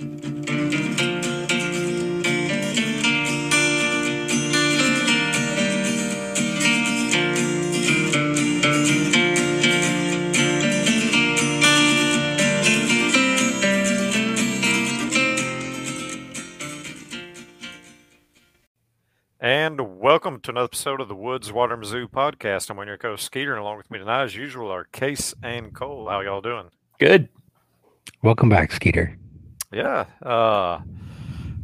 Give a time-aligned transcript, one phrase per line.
[0.00, 0.06] And
[19.98, 22.70] welcome to another episode of the Woods Water Mizzou podcast.
[22.70, 25.34] I'm one of your co Skeeter, and along with me tonight, as usual, are Case
[25.42, 26.08] and Cole.
[26.08, 26.70] How y'all doing?
[27.00, 27.28] Good.
[28.22, 29.18] Welcome back, Skeeter.
[29.72, 30.06] Yeah.
[30.22, 30.80] Uh,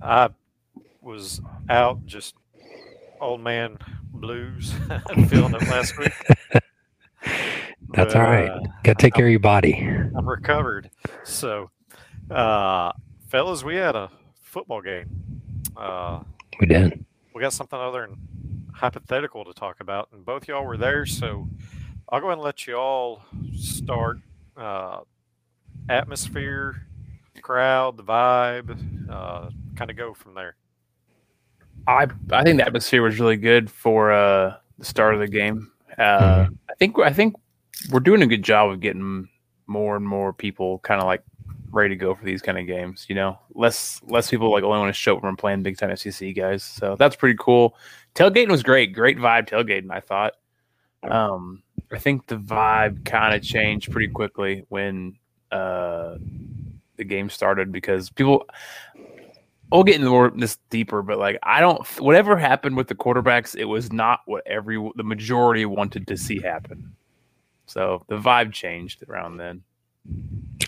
[0.02, 0.29] I
[1.00, 2.35] was out just
[3.21, 3.79] old man
[4.13, 4.72] blues
[5.29, 6.13] feeling it last week.
[7.93, 8.49] That's But, all right.
[8.50, 9.75] uh, Got to take care of your body.
[10.17, 10.90] I'm recovered.
[11.22, 11.71] So,
[12.30, 12.93] uh,
[13.29, 14.11] fellas, we had a
[14.43, 15.41] football game.
[15.77, 16.21] Uh,
[16.61, 17.05] We did.
[17.35, 21.49] we got something other than hypothetical to talk about, and both y'all were there, so
[22.08, 23.22] I'll go ahead and let you all
[23.57, 24.18] start.
[24.57, 25.00] Uh,
[25.89, 26.86] atmosphere,
[27.44, 30.57] crowd, the vibe, uh, kind of go from there.
[31.86, 35.70] I I think the atmosphere was really good for uh, the start of the game.
[35.96, 37.36] Uh, I think I think
[37.91, 39.28] we're doing a good job of getting
[39.66, 41.22] more and more people kind of like
[41.70, 43.06] ready to go for these kind of games.
[43.08, 45.76] You know, less less people like only want to show up when we're playing big
[45.76, 46.64] time SEC guys.
[46.64, 47.76] So that's pretty cool.
[48.14, 49.91] Tailgating was great, great vibe tailgating.
[49.91, 50.32] I thought.
[51.02, 55.19] Um, I think the vibe kind of changed pretty quickly when
[55.52, 56.16] uh,
[56.97, 58.47] the game started because people
[59.70, 63.56] we'll get into more this deeper, but like I don't whatever happened with the quarterbacks,
[63.56, 66.95] it was not what every the majority wanted to see happen.
[67.67, 69.62] So the vibe changed around then.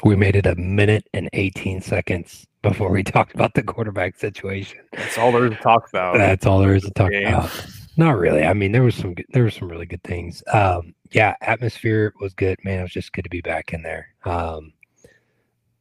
[0.02, 4.78] We made it a minute and 18 seconds before we talked about the quarterback situation.
[4.92, 6.16] That's all there is to talk about.
[6.16, 7.26] That's all there is to talk game.
[7.26, 7.66] about.
[7.98, 8.44] Not really.
[8.44, 10.42] I mean, there was some good, there were some really good things.
[10.52, 12.58] Um, yeah, atmosphere was good.
[12.64, 14.08] Man, it was just good to be back in there.
[14.24, 14.72] Um,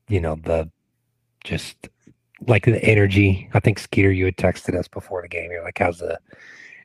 [0.08, 0.70] you know, the
[1.44, 1.90] just
[2.48, 3.50] like the energy.
[3.54, 5.52] I think Skeeter, you had texted us before the game.
[5.52, 6.20] You're like, "How's the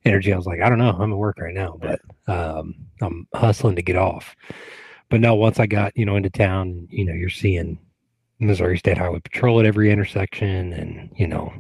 [0.05, 0.97] energy?" I was like, "I don't know.
[0.99, 4.37] I'm at work right now, but um, I'm hustling to get off."
[5.09, 7.79] But no, once I got you know into town, you know, you're seeing
[8.39, 11.53] Missouri State Highway Patrol at every intersection, and you know,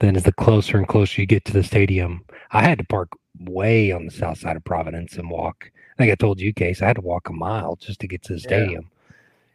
[0.00, 3.10] then as the closer and closer you get to the stadium, I had to park
[3.40, 5.70] way on the south side of Providence and walk.
[5.94, 8.22] I think I told you, Case, I had to walk a mile just to get
[8.24, 8.90] to the stadium,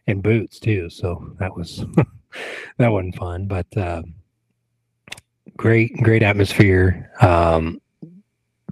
[0.09, 0.89] in boots too.
[0.89, 1.83] So that was
[2.77, 4.01] that wasn't fun, but uh,
[5.57, 7.11] great, great atmosphere.
[7.21, 7.81] Um,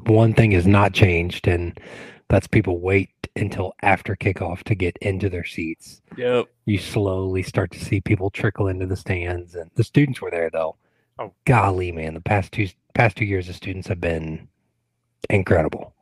[0.06, 1.78] one thing has not changed, and
[2.30, 6.48] that's people wait until after kickoff to get into their seats Yep.
[6.66, 10.50] you slowly start to see people trickle into the stands and the students were there
[10.52, 10.76] though
[11.20, 11.34] Oh.
[11.46, 14.48] golly man the past two past two years the students have been
[15.30, 15.94] incredible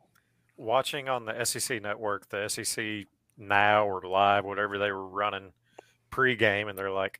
[0.55, 3.07] Watching on the SEC network, the SEC
[3.37, 5.51] now or live, whatever they were running
[6.11, 7.19] pregame, and they're like,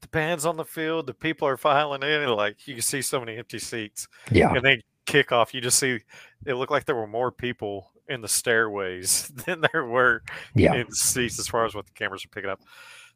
[0.00, 3.02] the band's on the field, the people are filing in, and like you can see
[3.02, 4.08] so many empty seats.
[4.30, 6.00] yeah and then kickoff, you just see
[6.46, 10.22] it looked like there were more people in the stairways than there were
[10.54, 12.60] yeah in seats as far as what the cameras are picking up.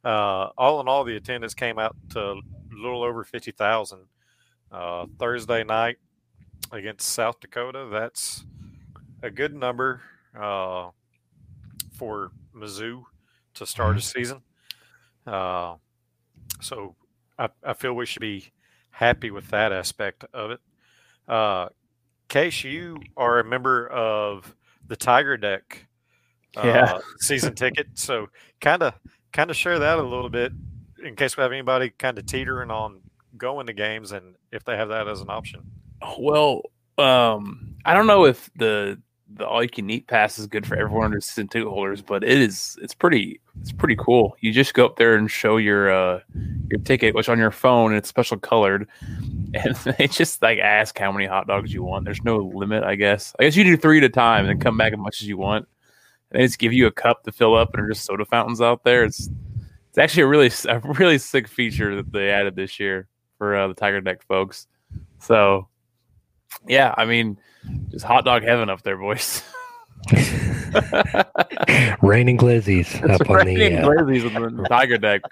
[0.04, 3.98] Uh, all in all, the attendance came out to a little over 50,000.
[4.70, 5.96] Uh, Thursday night
[6.72, 8.44] against South Dakota, that's
[9.22, 10.02] a good number
[10.38, 10.90] uh,
[11.98, 13.02] for Mizzou
[13.54, 14.40] to start a season.
[15.26, 15.74] Uh,
[16.60, 16.94] so
[17.38, 18.52] I, I feel we should be
[18.90, 20.60] happy with that aspect of it.
[21.26, 21.68] Uh,
[22.28, 24.54] Case, you are a member of
[24.86, 25.86] the Tiger Deck
[26.56, 26.98] uh, Yeah.
[27.20, 28.28] season ticket, so
[28.60, 28.94] kind of
[29.32, 30.52] kind of share that a little bit
[31.04, 33.00] in case we have anybody kind of teetering on
[33.36, 35.62] going to games and if they have that as an option.
[36.18, 36.62] Well,
[36.96, 39.00] um, I don't know if the
[39.34, 42.24] the all you can eat pass is good for everyone under season ticket holders, but
[42.24, 44.36] it is it's pretty it's pretty cool.
[44.40, 46.20] You just go up there and show your uh
[46.70, 48.88] your ticket, which on your phone it's special colored,
[49.54, 52.04] and they just like ask how many hot dogs you want.
[52.04, 53.34] There's no limit, I guess.
[53.38, 55.28] I guess you do three at a time and then come back as much as
[55.28, 55.68] you want.
[56.30, 58.60] And they just give you a cup to fill up, and there's just soda fountains
[58.60, 59.04] out there.
[59.04, 59.28] It's
[59.88, 63.68] it's actually a really a really sick feature that they added this year for uh,
[63.68, 64.66] the Tiger Deck folks.
[65.18, 65.68] So
[66.66, 67.38] yeah, I mean,
[67.90, 69.42] just hot dog heaven up there, boys.
[72.02, 75.22] raining glizzies It's up on the uh, glizzies on the Tiger Deck.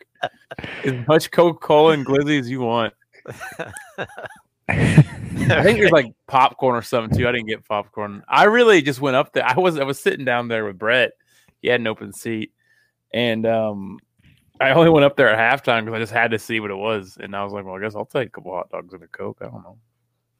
[0.85, 2.93] As much Coca Cola and glizzy as you want.
[4.69, 7.29] I think there's like popcorn or something too.
[7.29, 8.23] I didn't get popcorn.
[8.29, 9.45] I really just went up there.
[9.45, 11.13] I was I was sitting down there with Brett.
[11.63, 12.53] He had an open seat,
[13.15, 13.99] and um,
[14.61, 16.77] I only went up there at halftime because I just had to see what it
[16.77, 17.17] was.
[17.21, 19.07] And I was like, well, I guess I'll take a couple hot dogs and a
[19.07, 19.39] coke.
[19.41, 19.79] I don't know.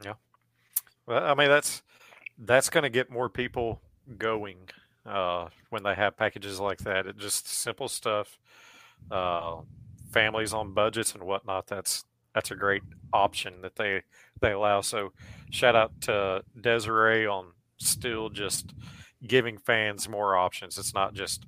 [0.05, 0.15] Yeah.
[1.07, 1.83] Well, I mean that's
[2.39, 3.81] that's going to get more people
[4.19, 4.69] going
[5.05, 7.07] uh, when they have packages like that.
[7.07, 8.39] It just simple stuff.
[9.11, 9.57] Uh,
[10.13, 12.05] families on budgets and whatnot, that's
[12.35, 14.03] that's a great option that they
[14.41, 14.81] they allow.
[14.81, 15.13] So
[15.51, 18.73] shout out to Desiree on still just
[19.27, 20.79] giving fans more options.
[20.79, 21.45] It's not just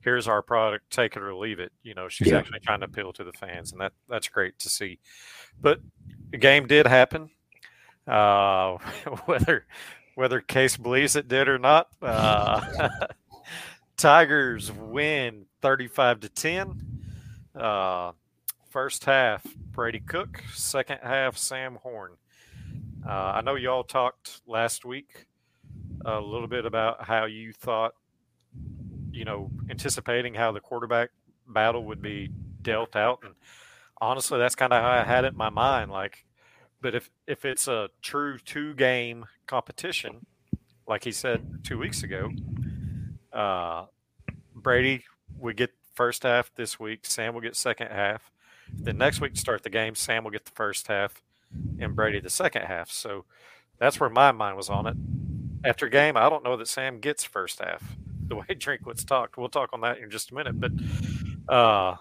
[0.00, 1.72] here's our product, take it or leave it.
[1.82, 2.38] You know, she's Yeah.
[2.38, 4.98] actually trying to appeal to the fans, and that that's great to see.
[5.60, 5.80] But
[6.30, 7.30] the game did happen.
[8.06, 8.78] Uh,
[9.26, 9.66] whether
[10.16, 12.88] whether Case believes it did or not, uh,
[13.96, 16.82] Tigers win thirty-five to ten.
[17.54, 18.12] Uh,
[18.70, 20.42] first half, Brady Cook.
[20.52, 22.12] Second half, Sam Horn.
[23.06, 25.26] Uh, I know y'all talked last week
[26.04, 27.94] a little bit about how you thought,
[29.12, 31.10] you know, anticipating how the quarterback
[31.46, 32.30] battle would be
[32.62, 33.34] dealt out, and
[34.00, 35.90] honestly, that's kind of how I had it in my mind.
[35.90, 36.24] Like,
[36.80, 40.26] but if if it's a true two game competition,
[40.86, 42.30] like he said two weeks ago,
[43.32, 43.86] uh,
[44.54, 45.04] Brady
[45.38, 47.00] would get first half this week.
[47.04, 48.30] Sam will get second half.
[48.72, 51.22] Then next week start the game, Sam will get the first half,
[51.78, 52.90] and Brady the second half.
[52.90, 53.24] So
[53.78, 54.96] that's where my mind was on it.
[55.64, 57.82] After game, I don't know that Sam gets first half.
[58.28, 60.60] The way Drinkwitz talked, we'll talk on that in just a minute.
[60.60, 60.72] But
[61.52, 61.96] uh,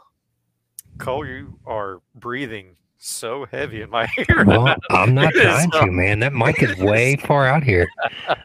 [0.98, 4.46] Cole, you are breathing so heavy in my ear.
[4.46, 6.20] Well, I'm not trying uh, to, man.
[6.20, 7.88] That mic is way far out here.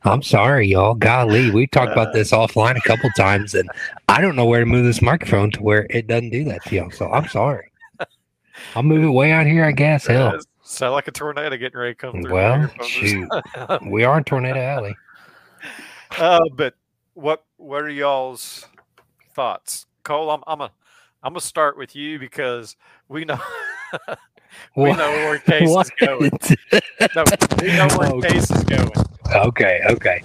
[0.05, 0.95] I'm sorry, y'all.
[0.95, 3.69] Golly, we talked about this offline a couple times, and
[4.09, 6.75] I don't know where to move this microphone to where it doesn't do that to
[6.77, 6.91] y'all.
[6.91, 7.71] So I'm sorry.
[8.77, 10.07] I'll move it way out here, I guess.
[10.07, 12.33] Hell, Uh, sound like a tornado getting ready to come through.
[12.33, 13.29] Well, shoot.
[13.87, 14.95] we are in Tornado Alley.
[16.19, 16.75] Uh, but
[17.15, 18.67] what what are y'all's
[19.35, 20.31] thoughts, Cole?
[20.31, 20.71] I'm I'm a
[21.23, 22.77] I'm gonna start with you because
[23.09, 23.39] we know
[24.77, 24.99] we What?
[24.99, 26.31] know where Case is going.
[27.15, 27.25] No,
[27.61, 28.29] we know where Okay.
[28.29, 28.91] Case is going.
[29.35, 30.23] okay, okay.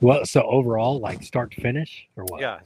[0.00, 2.40] Well, so overall, like start to finish, or what?
[2.40, 2.60] Yeah,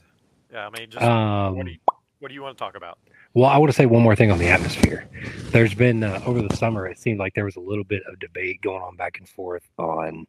[0.51, 0.67] yeah.
[0.67, 1.77] I mean, just Um, what do you
[2.19, 2.97] what do you want to talk about?
[3.35, 5.07] Well, I want to say one more thing on the atmosphere.
[5.51, 8.17] There's been uh, over the summer, it seemed like there was a little bit of
[8.19, 10.25] debate going on back and forth on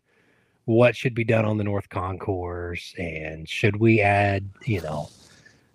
[0.66, 5.08] what should be done on the North Concourse and should we add, you know,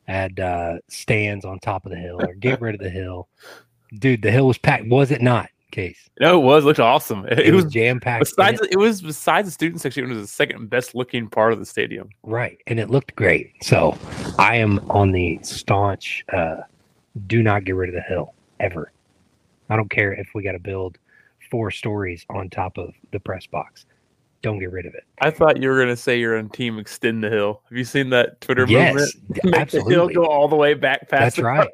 [0.07, 3.27] add uh, stands on top of the hill or get rid of the hill.
[3.99, 5.49] Dude, the hill was packed, was it not?
[5.71, 6.63] Case No, it was.
[6.63, 7.25] It looked awesome.
[7.31, 8.19] It, it, was, was jam packed.
[8.19, 8.61] besides.
[8.69, 10.03] It was besides the student section.
[10.03, 12.09] It was the second best looking part of the stadium.
[12.21, 12.59] Right.
[12.67, 13.51] And it looked great.
[13.63, 13.97] So
[14.37, 16.57] I am on the staunch uh,
[17.27, 18.91] do not get rid of the hill ever.
[19.69, 20.97] I don't care if we got to build
[21.49, 23.85] four stories on top of the press box.
[24.41, 25.05] Don't get rid of it.
[25.21, 27.61] I thought you were going to say you're on team extend the hill.
[27.69, 29.45] Have you seen that Twitter yes, movement?
[29.45, 30.13] Make the hill absolutely.
[30.15, 31.69] go all the way back past That's the right.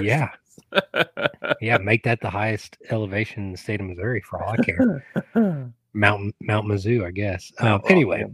[0.02, 0.30] Yeah.
[1.60, 1.78] Yeah.
[1.78, 4.90] Make that the highest elevation in the state of Missouri for all I care.
[5.94, 7.52] Mount Mount Mizzou, I guess.
[7.60, 8.24] Um, Oh, anyway,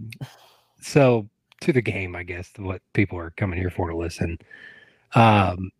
[0.80, 1.28] so
[1.60, 4.38] to the game, I guess what people are coming here for to listen.
[5.14, 5.70] Um,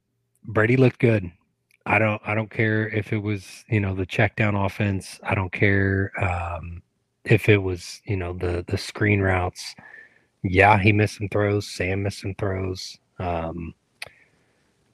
[0.44, 1.31] Brady looked good.
[1.87, 5.20] I don't I don't care if it was you know the check down offense.
[5.23, 6.82] I don't care um,
[7.25, 9.75] if it was you know the the screen routes.
[10.43, 11.69] Yeah, he missed some throws.
[11.69, 12.99] Sam missed some throws.
[13.19, 13.75] Um,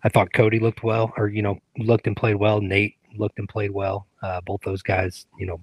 [0.04, 2.60] I thought Cody looked well, or you know looked and played well.
[2.60, 4.06] Nate looked and played well.
[4.22, 5.60] Uh, both those guys, you know,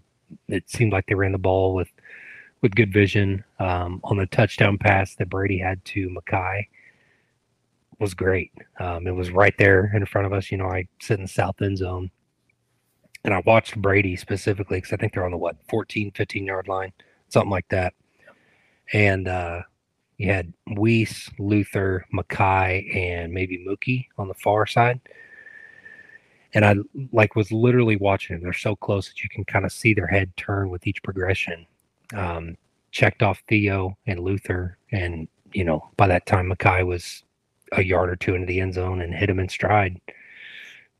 [0.48, 1.90] it seemed like they ran the ball with
[2.62, 3.44] with good vision.
[3.60, 6.68] Um, on the touchdown pass that Brady had to Mackay
[8.00, 8.52] was great.
[8.80, 10.52] Um, it was right there in front of us.
[10.52, 12.10] You know, I sit in the south end zone
[13.24, 16.68] and I watched Brady specifically because I think they're on the what 14, 15 yard
[16.68, 16.92] line,
[17.30, 17.94] something like that.
[18.92, 19.62] And uh,
[20.22, 25.00] you had Wease, Luther, Mackay, and maybe Mookie on the far side.
[26.54, 26.76] And I
[27.12, 28.44] like was literally watching them.
[28.44, 31.66] They're so close that you can kind of see their head turn with each progression.
[32.14, 32.56] Um,
[32.92, 37.24] checked off Theo and Luther, and you know by that time Mackay was
[37.72, 40.00] a yard or two into the end zone and hit him in stride.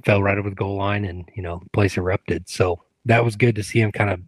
[0.04, 2.50] Fell right over the goal line, and you know the place erupted.
[2.50, 4.20] So that was good to see him kind of.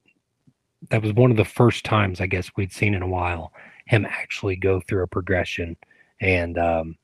[0.89, 3.53] That was one of the first times I guess we'd seen in a while
[3.93, 5.77] him actually go through a progression
[6.19, 6.97] and um,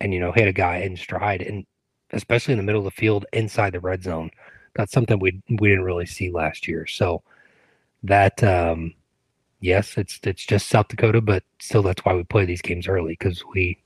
[0.00, 1.64] and you know hit a guy in stride and
[2.12, 4.30] especially in the middle of the field inside the red zone.
[4.74, 6.86] That's something we we didn't really see last year.
[6.86, 7.22] So
[8.02, 8.94] that um,
[9.60, 13.12] yes, it's it's just South Dakota, but still that's why we play these games early
[13.12, 13.78] because we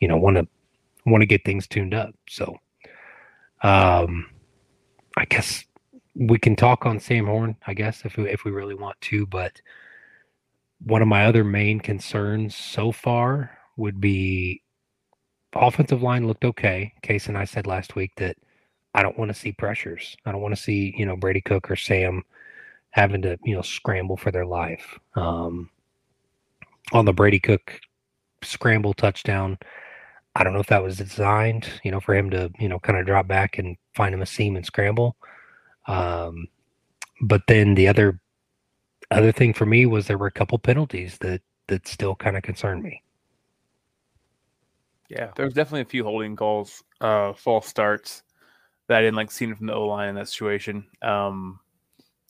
[0.00, 0.48] you know want to
[1.04, 2.14] want to get things tuned up.
[2.28, 2.56] So
[3.62, 4.30] um,
[5.18, 5.62] I guess
[6.14, 7.56] we can talk on Sam Horn.
[7.66, 9.60] I guess if we if we really want to, but
[10.84, 14.62] one of my other main concerns so far would be
[15.54, 16.92] offensive line looked okay.
[17.02, 18.36] Case and I said last week that
[18.94, 20.16] I don't want to see pressures.
[20.24, 22.22] I don't want to see, you know, Brady Cook or Sam
[22.90, 24.98] having to, you know, scramble for their life.
[25.14, 25.70] Um,
[26.92, 27.80] on the Brady Cook
[28.42, 29.58] scramble touchdown,
[30.34, 32.98] I don't know if that was designed, you know, for him to, you know, kind
[32.98, 35.16] of drop back and find him a seam and scramble.
[35.86, 36.48] Um,
[37.20, 38.20] but then the other
[39.10, 42.42] other thing for me was there were a couple penalties that that still kind of
[42.42, 43.02] concerned me.
[45.08, 48.22] Yeah, there was definitely a few holding calls, uh, false starts
[48.88, 50.84] that I didn't like seeing from the O line in that situation.
[51.02, 51.60] Um,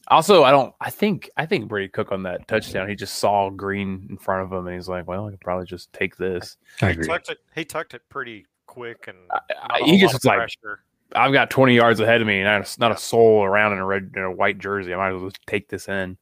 [0.08, 0.74] also, I don't.
[0.80, 4.44] I think I think Brady Cook on that touchdown, he just saw green in front
[4.44, 7.06] of him, and he's like, "Well, I could probably just take this." I He agree.
[7.08, 7.38] tucked it.
[7.54, 10.24] He tucked it pretty quick and I- not I- a he just lot was of
[10.26, 10.80] like, pressure.
[11.14, 13.78] "I've got 20 yards ahead of me, and not a, not a soul around in
[13.78, 14.92] a red in a white jersey.
[14.94, 16.18] I might as well just take this in."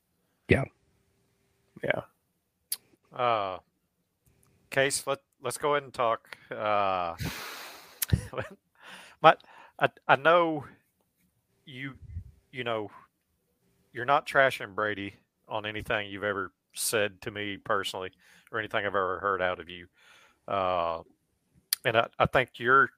[0.49, 0.65] Yeah.
[1.83, 2.03] yeah.
[3.17, 3.59] Uh,
[4.71, 5.07] case.
[5.07, 6.39] Let Let's go ahead and talk.
[6.51, 7.17] Uh,
[9.21, 9.43] but
[9.79, 10.65] I I know
[11.67, 11.95] you
[12.51, 12.91] you know
[13.93, 15.15] you're not trashing Brady
[15.49, 18.11] on anything you've ever said to me personally
[18.51, 19.87] or anything I've ever heard out of you.
[20.49, 21.03] Uh,
[21.85, 22.91] and I, I think your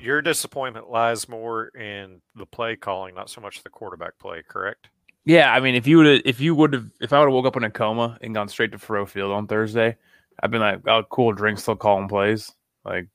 [0.00, 4.42] your disappointment lies more in the play calling, not so much the quarterback play.
[4.46, 4.88] Correct?
[5.26, 7.46] Yeah, I mean, if you would, if you would have, if I would have woke
[7.46, 9.96] up in a coma and gone straight to Faurot Field on Thursday,
[10.40, 12.52] I've been like, "Oh, cool, drink still calling plays."
[12.84, 13.08] Like,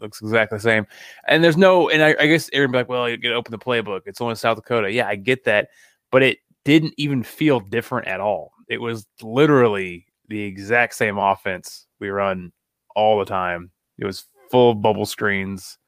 [0.00, 0.86] looks exactly the same.
[1.28, 3.58] And there's no, and I, I guess Aaron be like, "Well, you get open the
[3.58, 4.02] playbook.
[4.06, 5.70] It's only South Dakota." Yeah, I get that,
[6.12, 8.52] but it didn't even feel different at all.
[8.68, 12.52] It was literally the exact same offense we run
[12.96, 13.70] all the time.
[13.98, 15.78] It was full of bubble screens.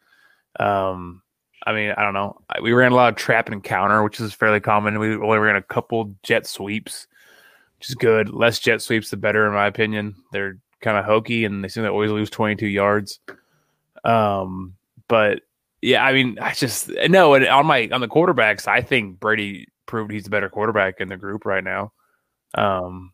[0.60, 1.22] Um,
[1.66, 2.40] I mean, I don't know.
[2.62, 4.98] We ran a lot of trap and counter, which is fairly common.
[4.98, 7.06] We only ran a couple jet sweeps,
[7.78, 8.30] which is good.
[8.30, 10.14] Less jet sweeps, the better, in my opinion.
[10.32, 13.20] They're kind of hokey, and they seem to always lose 22 yards.
[14.04, 14.74] Um,
[15.08, 15.42] but
[15.82, 17.34] yeah, I mean, I just no.
[17.34, 21.08] And on my on the quarterbacks, I think Brady proved he's the better quarterback in
[21.08, 21.92] the group right now.
[22.54, 23.12] Um,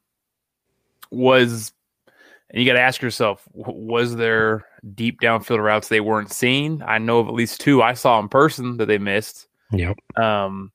[1.10, 1.72] was
[2.50, 4.64] and you got to ask yourself, was there
[4.94, 6.82] deep downfield routes they weren't seeing?
[6.82, 9.48] I know of at least two I saw in person that they missed.
[9.72, 9.96] Yep.
[10.16, 10.72] Um,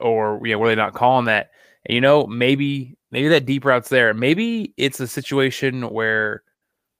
[0.00, 1.50] or yeah, were they not calling that?
[1.86, 4.14] And, you know, maybe maybe that deep route's there.
[4.14, 6.42] Maybe it's a situation where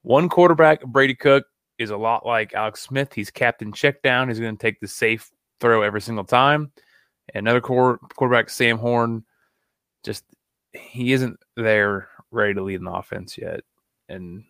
[0.03, 1.45] one quarterback, Brady Cook,
[1.77, 3.13] is a lot like Alex Smith.
[3.13, 4.29] He's captain check down.
[4.29, 6.71] He's going to take the safe throw every single time.
[7.33, 9.23] Another quar- quarterback, Sam Horn,
[10.03, 10.23] just
[10.73, 13.61] he isn't there ready to lead an offense yet.
[14.09, 14.43] And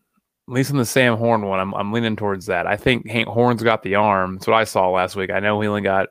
[0.48, 2.68] at least in the Sam Horn one, I'm, I'm leaning towards that.
[2.68, 4.36] I think Hank Horn's got the arm.
[4.36, 5.32] That's what I saw last week.
[5.32, 6.10] I know he only got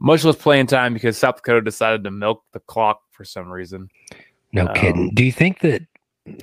[0.00, 3.88] much less playing time because South Dakota decided to milk the clock for some reason.
[4.52, 5.10] No Um, kidding.
[5.14, 5.82] Do you think that?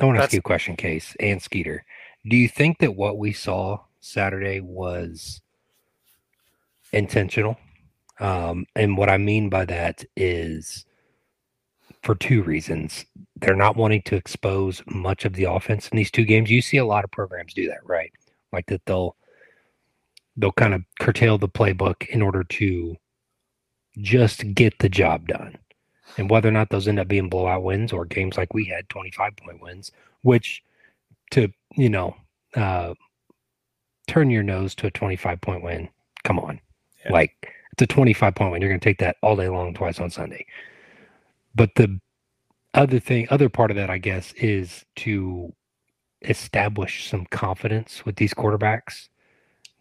[0.02, 1.86] I want to ask you a question, Case and Skeeter.
[2.28, 5.42] Do you think that what we saw Saturday was
[6.92, 7.58] intentional?
[8.20, 10.86] Um, and what I mean by that is
[12.06, 13.06] for two reasons.
[13.38, 16.52] They're not wanting to expose much of the offense in these two games.
[16.52, 18.12] You see a lot of programs do that, right?
[18.54, 19.18] Like that they'll
[20.38, 22.96] they'll kind of curtail the playbook in order to
[23.98, 25.58] just get the job done.
[26.18, 28.88] And whether or not those end up being blowout wins or games like we had,
[28.90, 30.62] 25 point wins, which
[31.32, 32.16] to, you know,
[32.56, 32.94] uh,
[34.08, 35.90] turn your nose to a 25 point win,
[36.24, 36.60] come on.
[37.04, 37.14] Yeah.
[37.14, 38.62] Like it's a 25 point win.
[38.62, 40.46] You're going to take that all day long, twice on Sunday.
[41.56, 42.00] But the
[42.74, 45.54] other thing, other part of that, I guess, is to
[46.22, 49.10] establish some confidence with these quarterbacks.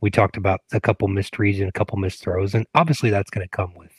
[0.01, 3.47] We talked about a couple reads and a couple missed throws, and obviously that's going
[3.47, 3.93] to come with,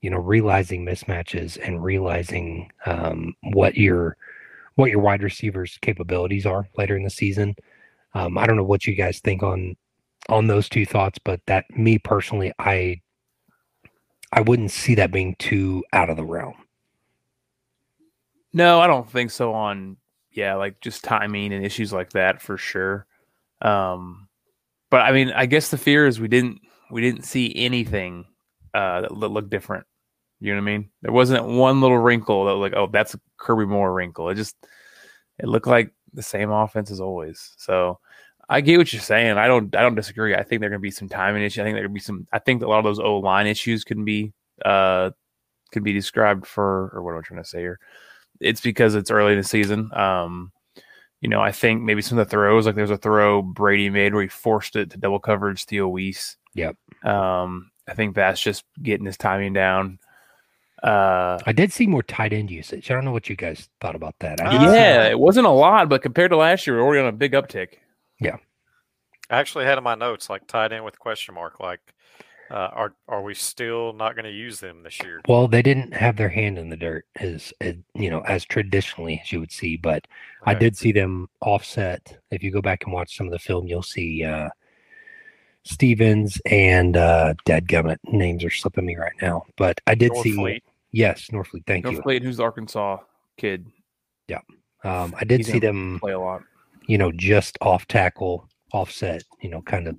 [0.00, 4.16] you know, realizing mismatches and realizing um, what your
[4.76, 7.54] what your wide receivers' capabilities are later in the season.
[8.14, 9.76] Um, I don't know what you guys think on
[10.28, 13.00] on those two thoughts, but that me personally, I
[14.32, 16.54] I wouldn't see that being too out of the realm.
[18.52, 19.52] No, I don't think so.
[19.54, 19.96] On
[20.30, 23.06] yeah, like just timing and issues like that for sure.
[23.60, 24.28] Um,
[24.90, 28.26] but I mean, I guess the fear is we didn't we didn't see anything
[28.74, 29.86] uh, that looked different.
[30.40, 30.90] You know what I mean?
[31.02, 34.28] There wasn't one little wrinkle that was like, oh, that's a Kirby Moore wrinkle.
[34.28, 34.56] It just
[35.38, 37.54] it looked like the same offense as always.
[37.56, 37.98] So
[38.48, 39.38] I get what you're saying.
[39.38, 40.34] I don't I don't disagree.
[40.34, 41.60] I think there gonna be some timing issues.
[41.60, 42.26] I think there gonna be some.
[42.32, 44.32] I think a lot of those O line issues can be
[44.64, 45.10] uh
[45.70, 47.78] can be described for or what am I trying to say here?
[48.42, 49.90] It's because it's early in the season.
[49.94, 50.52] Um,
[51.20, 54.12] you know, I think maybe some of the throws, like there's a throw Brady made
[54.12, 56.36] where he forced it to double coverage Theo Wease.
[56.54, 56.76] Yep.
[57.04, 59.98] Um, I think that's just getting his timing down.
[60.82, 62.90] Uh, I did see more tight end usage.
[62.90, 64.40] I don't know what you guys thought about that.
[64.40, 67.06] I Uh, yeah, it wasn't a lot, but compared to last year, we're already on
[67.06, 67.74] a big uptick.
[68.18, 68.36] Yeah.
[69.30, 71.60] I actually had in my notes like tied in with question mark.
[71.60, 71.94] Like
[72.52, 75.22] Uh, are are we still not going to use them this year?
[75.26, 79.20] Well, they didn't have their hand in the dirt as, as you know as traditionally
[79.24, 80.06] as you would see, but
[80.44, 82.18] I did see them offset.
[82.30, 84.50] If you go back and watch some of the film, you'll see uh,
[85.64, 90.62] Stephens and uh, Dadgummit names are slipping me right now, but I did see Norfleet.
[90.90, 91.64] yes Norfleet.
[91.66, 92.02] Thank North you.
[92.02, 92.98] Fleet, who's the Arkansas
[93.38, 93.66] kid,
[94.28, 94.40] Yeah,
[94.84, 96.42] Um, I did He's see them, play a lot.
[96.86, 99.96] you know, just off tackle, offset, you know, kind of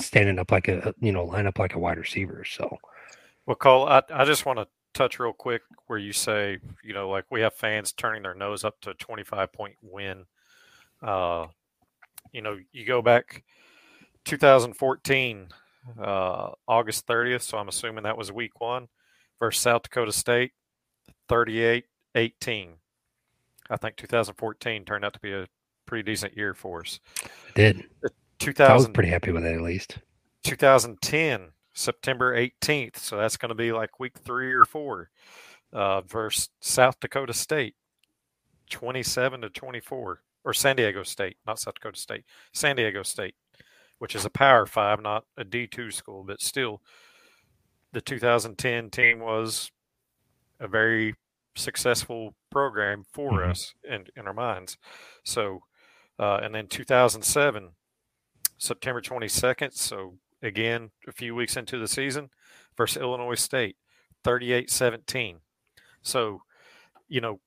[0.00, 2.44] standing up like a you know line up like a wide receiver.
[2.44, 2.78] So
[3.46, 7.08] Well, Cole, I, I just want to touch real quick where you say, you know,
[7.08, 10.24] like we have fans turning their nose up to a 25 point win.
[11.02, 11.46] Uh,
[12.32, 13.44] you know, you go back
[14.24, 15.48] 2014,
[16.02, 17.42] uh, August 30th.
[17.42, 18.88] So I'm assuming that was week one
[19.38, 20.52] versus South Dakota State,
[21.28, 22.74] 38 18.
[23.70, 25.46] I think 2014 turned out to be a
[25.86, 27.00] pretty decent year for us.
[27.24, 27.84] I did.
[28.40, 29.98] I was 2000, pretty happy with it at least.
[30.44, 32.96] 2010, September 18th.
[32.98, 35.10] So that's going to be like week three or four
[35.72, 37.74] uh, versus South Dakota State,
[38.70, 43.34] 27 to 24, or San Diego State, not South Dakota State, San Diego State,
[43.98, 46.80] which is a Power Five, not a D2 school, but still,
[47.92, 49.70] the 2010 team was
[50.60, 51.14] a very
[51.56, 53.50] successful program for Mhm.
[53.50, 54.76] us in, in our minds.
[55.24, 55.60] So,
[56.18, 57.70] uh, and then 2007,
[58.58, 59.72] September 22nd.
[59.72, 62.30] So, again, a few weeks into the season
[62.76, 63.76] versus Illinois State,
[64.24, 65.38] 38 17.
[66.02, 66.42] So,
[67.08, 67.40] you know,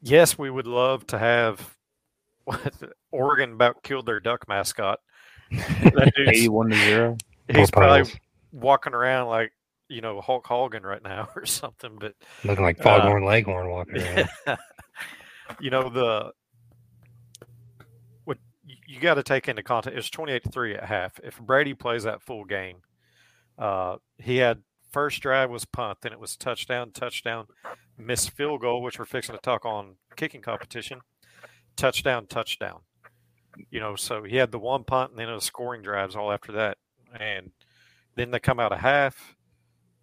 [0.00, 1.76] yes, we would love to have
[3.10, 5.00] Oregon about killed their duck mascot.
[5.50, 7.16] That dude's, Eighty-one to zero.
[7.48, 8.08] he's probably
[8.52, 9.52] walking around like,
[9.88, 11.96] you know, Hulk Hogan right now or something.
[11.98, 14.28] But looking like uh, Foghorn Leghorn walking around.
[15.60, 16.30] you know the
[18.94, 19.96] you- got to take into context.
[19.98, 21.18] It's twenty eight to three at half.
[21.22, 22.78] If Brady plays that full game,
[23.58, 27.46] uh, he had first drive was punt, then it was touchdown, touchdown,
[27.96, 31.00] missed field goal, which we're fixing to talk on kicking competition,
[31.76, 32.80] touchdown, touchdown.
[33.70, 36.32] You know, so he had the one punt and then it was scoring drives all
[36.32, 36.78] after that,
[37.18, 37.52] and
[38.16, 39.36] then they come out of half.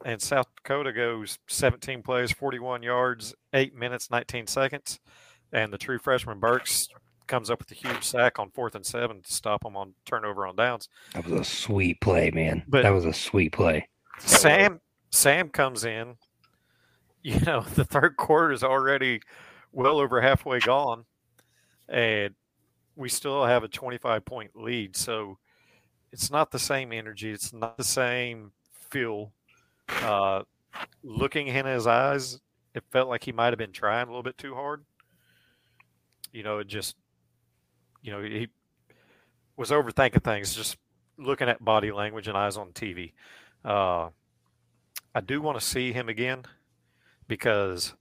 [0.06, 5.00] And South Dakota goes 17 plays, 41 yards, eight minutes, 19 seconds
[5.52, 6.90] and the true freshman Burks
[7.28, 10.48] comes up with a huge sack on fourth and seven to stop them on turnover
[10.48, 10.90] on downs.
[11.14, 12.64] That was a sweet play, man.
[12.68, 13.88] But- that was a sweet play.
[14.20, 16.16] Sam Sam comes in.
[17.24, 19.20] You know, the third quarter is already
[19.74, 21.04] well over halfway gone,
[21.90, 22.36] and
[22.96, 24.96] we still have a 25 point lead.
[24.96, 25.38] So
[26.14, 27.32] it's not the same energy.
[27.32, 28.52] It's not the same
[28.92, 29.34] feel.
[29.90, 30.44] Uh,
[31.04, 32.40] looking in his eyes,
[32.74, 34.86] it felt like he might have been trying a little bit too hard.
[36.32, 36.96] You know, it just,
[38.08, 38.48] you know, he
[39.58, 40.78] was overthinking things, just
[41.18, 43.12] looking at body language and eyes on TV.
[43.66, 44.10] Uh,
[45.14, 46.46] I do want to see him again
[47.28, 47.96] because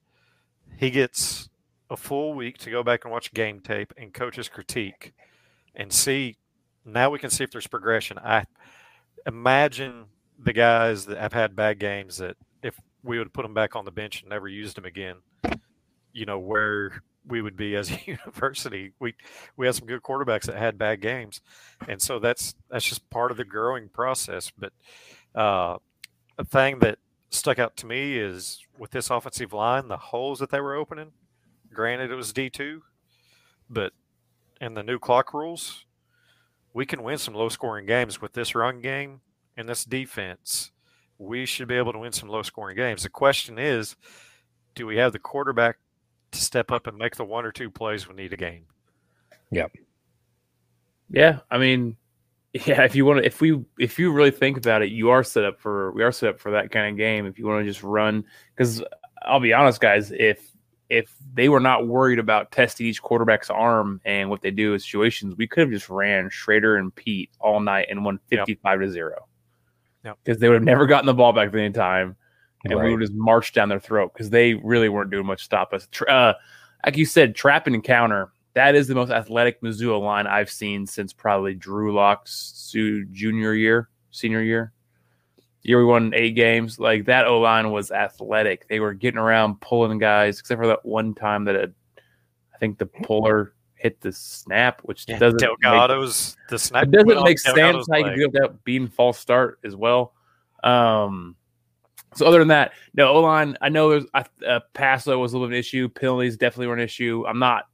[0.76, 1.48] he gets
[1.90, 5.12] a full week to go back and watch game tape and coach's critique
[5.74, 6.36] and see.
[6.84, 8.16] Now we can see if there's progression.
[8.18, 8.44] I
[9.26, 10.04] imagine
[10.38, 13.84] the guys that have had bad games that if we would put them back on
[13.84, 15.16] the bench and never used them again,
[16.12, 18.92] you know where we would be as a university.
[18.98, 19.14] We
[19.56, 21.40] we had some good quarterbacks that had bad games,
[21.88, 24.52] and so that's that's just part of the growing process.
[24.56, 24.72] But
[25.34, 25.78] uh,
[26.38, 26.98] a thing that
[27.30, 31.12] stuck out to me is with this offensive line, the holes that they were opening.
[31.72, 32.82] Granted, it was D two,
[33.68, 33.92] but
[34.60, 35.84] in the new clock rules,
[36.72, 39.20] we can win some low scoring games with this run game
[39.56, 40.70] and this defense.
[41.18, 43.02] We should be able to win some low scoring games.
[43.02, 43.96] The question is,
[44.74, 45.78] do we have the quarterback
[46.37, 48.64] to step up and make the one or two plays we need a game?
[49.51, 49.72] Yep.
[51.11, 51.96] Yeah, I mean,
[52.53, 52.83] yeah.
[52.83, 55.44] If you want to, if we, if you really think about it, you are set
[55.44, 55.92] up for.
[55.92, 57.27] We are set up for that kind of game.
[57.27, 58.83] If you want to just run, because
[59.22, 60.51] I'll be honest, guys, if
[60.88, 64.79] if they were not worried about testing each quarterback's arm and what they do in
[64.79, 68.40] situations, we could have just ran Schrader and Peat all night and won Yep.
[68.40, 69.27] fifty-five to zero.
[70.05, 70.18] Yep.
[70.25, 72.16] Because they would have never gotten the ball back at any time,
[72.70, 75.44] and we would just march down their throat because they really weren't doing much to
[75.44, 75.88] stop us.
[76.09, 76.35] Uh,
[76.85, 78.31] like you said, trap and counter.
[78.55, 83.52] That is the most athletic Mizzou O line I've seen since probably Drew Lock's junior
[83.52, 84.72] year, senior year.
[85.62, 86.79] Year we won eight games.
[86.79, 88.68] Like that O line was athletic.
[88.68, 91.74] They were getting around, pulling guys, except for that one time that it,
[92.55, 96.85] I think the puller hit the snap, which doesn't make, Delgado's the snap.
[96.85, 100.14] it doesn't make sense how you can do that being false start as well.
[100.64, 101.37] Um,
[102.16, 103.57] so other than that, no O line.
[103.61, 105.88] I know there's a uh, Paso was a little bit of an issue.
[105.88, 107.24] Penalties definitely were an issue.
[107.29, 107.64] I'm not.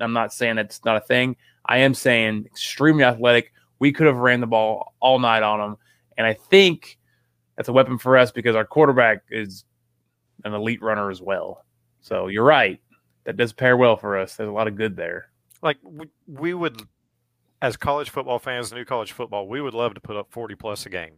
[0.00, 1.36] I'm not saying that's not a thing.
[1.66, 3.52] I am saying extremely athletic.
[3.78, 5.76] We could have ran the ball all night on them,
[6.16, 6.98] And I think
[7.56, 9.64] that's a weapon for us because our quarterback is
[10.44, 11.64] an elite runner as well.
[12.00, 12.80] So you're right.
[13.24, 14.36] That does pair well for us.
[14.36, 15.30] There's a lot of good there.
[15.62, 15.78] Like
[16.26, 16.82] we would,
[17.60, 20.86] as college football fans, new college football, we would love to put up 40 plus
[20.86, 21.14] a game,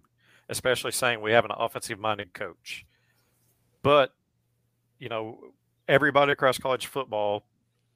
[0.48, 2.85] especially saying we have an offensive minded coach.
[3.83, 4.12] But,
[4.98, 5.38] you know,
[5.88, 7.44] everybody across college football,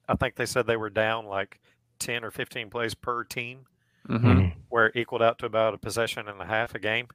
[0.07, 1.59] I think they said they were down like
[1.99, 3.65] 10 or 15 plays per team,
[4.07, 4.59] Mm-hmm.
[4.69, 7.07] where it equaled out to about a possession and a half a game.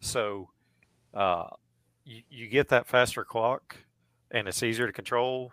[0.00, 0.50] So
[1.12, 1.48] uh,
[2.04, 3.78] you, you get that faster clock,
[4.30, 5.50] and it's easier to control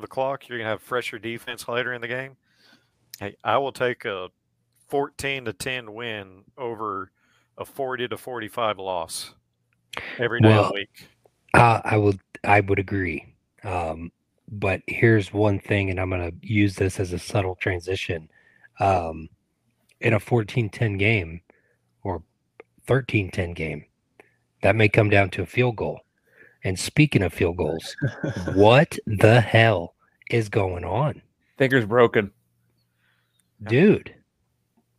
[0.00, 0.48] the clock.
[0.48, 2.36] You're going to have fresher defense later in the game.
[3.20, 4.28] Hey, I will take a
[4.88, 7.12] 14 to 10 win over
[7.58, 9.34] a 40 to 45 loss
[10.18, 11.08] every night Well, the week.
[11.54, 13.34] Uh, I would I would agree.
[13.64, 14.12] Um,
[14.50, 18.30] but here's one thing, and I'm going to use this as a subtle transition.
[18.80, 19.28] Um,
[20.00, 21.40] in a 14-10 game
[22.04, 22.22] or
[22.86, 23.84] 13-10 game,
[24.62, 26.00] that may come down to a field goal.
[26.64, 27.96] And speaking of field goals,
[28.54, 29.94] what the hell
[30.30, 31.20] is going on,
[31.58, 32.30] Thinker's broken.
[33.64, 34.14] dude?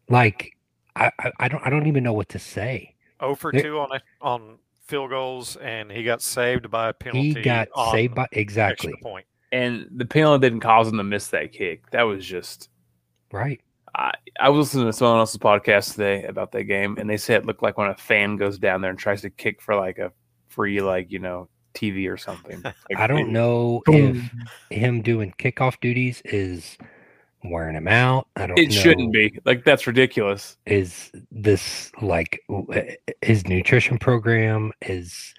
[0.09, 0.57] Like,
[0.99, 2.95] I, I, I don't I don't even know what to say.
[3.21, 6.93] 0 for They- 2 on a, on field goals, and he got saved by a
[6.93, 7.33] penalty.
[7.33, 9.25] He got saved by exactly point.
[9.51, 11.89] And the penalty didn't cause him to miss that kick.
[11.91, 12.69] That was just
[13.31, 13.59] right.
[13.95, 17.41] I, I was listening to someone else's podcast today about that game, and they said
[17.41, 19.97] it looked like when a fan goes down there and tries to kick for like
[19.97, 20.11] a
[20.47, 22.61] free, like you know, TV or something.
[22.63, 24.31] Like, I don't it- know if
[24.69, 26.77] him doing kickoff duties is
[27.43, 28.27] wearing him out.
[28.35, 28.59] I don't.
[28.59, 30.57] It shouldn't be like that's ridiculous.
[30.65, 32.41] Is this like
[33.21, 34.71] his nutrition program?
[34.81, 35.33] Is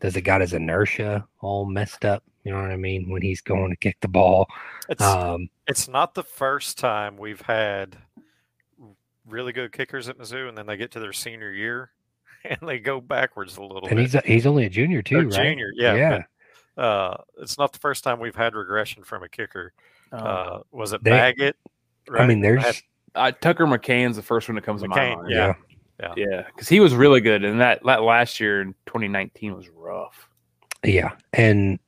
[0.00, 2.22] does it got his inertia all messed up?
[2.44, 3.08] You know what I mean?
[3.08, 4.46] When he's going to kick the ball,
[4.88, 7.96] It's um, it's not the first time we've had
[9.26, 11.90] really good kickers at Mizzou, and then they get to their senior year
[12.44, 13.98] and they go backwards a little and bit.
[13.98, 15.32] he's a, he's only a junior Or too, right?
[15.32, 15.94] junior, yeah.
[15.94, 16.22] yeah.
[16.76, 19.72] but, uh, it's not the first time we've had regression from a kicker.
[20.12, 21.56] Uh, Uh, was it They- Baggett?
[22.16, 22.76] I mean, there's Had-
[23.14, 25.30] uh, Tucker McCann's the first one that comes to my mind.
[25.30, 25.54] yeah.
[26.16, 30.28] yeah, because he was really good, and that, that last year in 2019 was rough.
[30.84, 31.12] Yeah.
[31.32, 31.78] And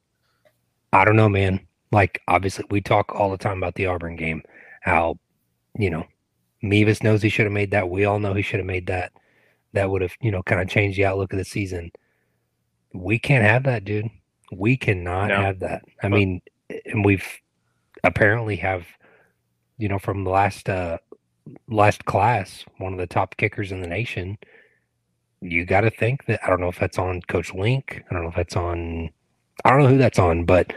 [0.92, 1.60] I don't know, man.
[1.92, 4.42] Like, obviously, we talk all the time about the Auburn game,
[4.80, 5.18] how,
[5.78, 6.06] you know,
[6.62, 7.88] Mevis knows he should have made that.
[7.88, 9.12] We all know he should have made that.
[9.74, 11.92] That would have, you know, kind of changed the outlook of the season.
[12.94, 14.08] We can't have that, dude.
[14.50, 15.36] We cannot No.
[15.42, 15.82] have that.
[16.02, 16.40] I But- mean,
[16.86, 17.24] and we've
[18.04, 18.86] apparently have,
[19.78, 20.98] you know, from the last, uh,
[21.68, 24.38] last class, one of the top kickers in the nation.
[25.40, 28.04] You got to think that I don't know if that's on Coach Link.
[28.10, 29.10] I don't know if that's on
[29.64, 30.72] I don't know who that's on, but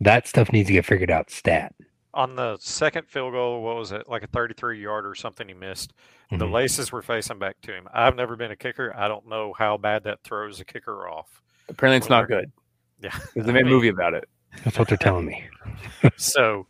[0.00, 1.30] that stuff needs to get figured out.
[1.30, 1.74] Stat.
[2.14, 4.08] on the second field goal, what was it?
[4.08, 5.92] Like a 33 yard or something he missed.
[6.30, 6.52] The Mhm.
[6.52, 7.88] laces were facing back to him.
[7.92, 8.94] I've never been a kicker.
[8.96, 11.42] I don't know how bad that throws a kicker off.
[11.68, 12.52] Apparently, it's not good
[13.00, 13.10] Yeah.
[13.34, 14.28] because they made a mean, movie about it.
[14.62, 15.44] That's what they're telling me.
[16.16, 16.66] so,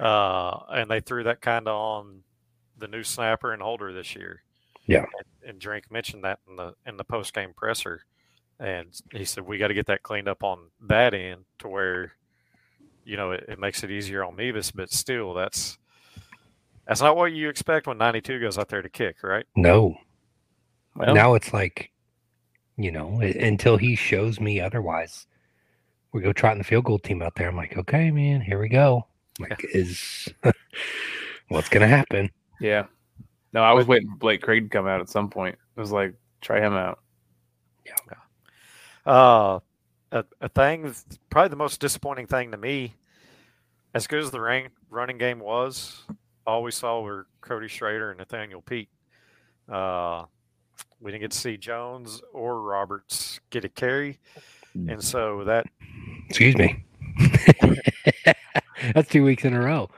[0.00, 2.22] uh, and they threw that kind of on
[2.78, 4.42] the new snapper and holder this year.
[4.86, 5.06] Yeah.
[5.18, 8.02] And, and Drink mentioned that in the in the post game presser,
[8.58, 12.12] and he said we got to get that cleaned up on that end to where,
[13.04, 15.78] you know, it, it makes it easier on Mevis, but still, that's
[16.86, 19.44] that's not what you expect when 92 goes out there to kick, right?
[19.56, 19.96] No.
[20.94, 21.90] Well, now it's like,
[22.76, 25.26] you know, until he shows me otherwise,
[26.16, 27.48] we go trotting the field goal team out there.
[27.48, 29.06] I'm like, okay, man, here we go.
[29.38, 30.28] Like, is
[31.48, 32.30] what's gonna happen?
[32.60, 32.86] yeah.
[33.52, 35.56] No, I was waiting for Blake Craig to come out at some point.
[35.76, 36.98] It was like, try him out.
[37.86, 37.94] Yeah.
[39.10, 39.60] Uh,
[40.12, 40.94] a, a thing,
[41.30, 42.94] probably the most disappointing thing to me,
[43.94, 46.02] as good as the rain, running game was,
[46.46, 48.88] all we saw were Cody Schrader and Nathaniel Peat.
[49.70, 50.24] Uh,
[51.00, 54.18] we didn't get to see Jones or Roberts get a carry,
[54.88, 55.66] and so that.
[56.28, 56.84] Excuse me.
[58.94, 59.88] That's two weeks in a row.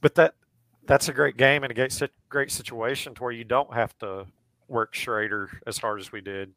[0.00, 0.34] But that
[0.86, 3.96] that's a great game and a great sit- great situation to where you don't have
[3.98, 4.26] to
[4.68, 6.52] work Schrader as hard as we did.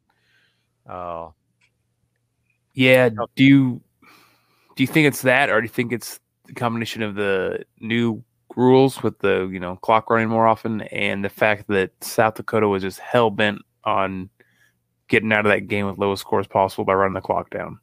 [0.88, 1.30] Uh,
[2.74, 3.08] Yeah.
[3.08, 3.80] Do you
[4.76, 8.22] do you think it's that, or do you think it's the combination of the new
[8.56, 12.68] rules with the you know clock running more often, and the fact that South Dakota
[12.68, 14.30] was just hell bent on
[15.10, 17.78] getting out of that game with lowest scores possible by running the clock down?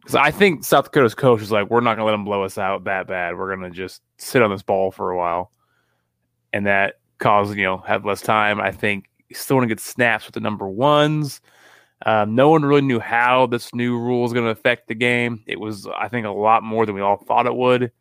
[0.00, 2.44] Because I think South Dakota's coach is like, "We're not going to let them blow
[2.44, 3.36] us out that bad.
[3.36, 5.50] We're going to just sit on this ball for a while,"
[6.52, 8.60] and that caused you know have less time.
[8.60, 11.40] I think still want to get snaps with the number ones.
[12.04, 15.42] Um, no one really knew how this new rule is going to affect the game.
[15.46, 17.92] It was, I think, a lot more than we all thought it would,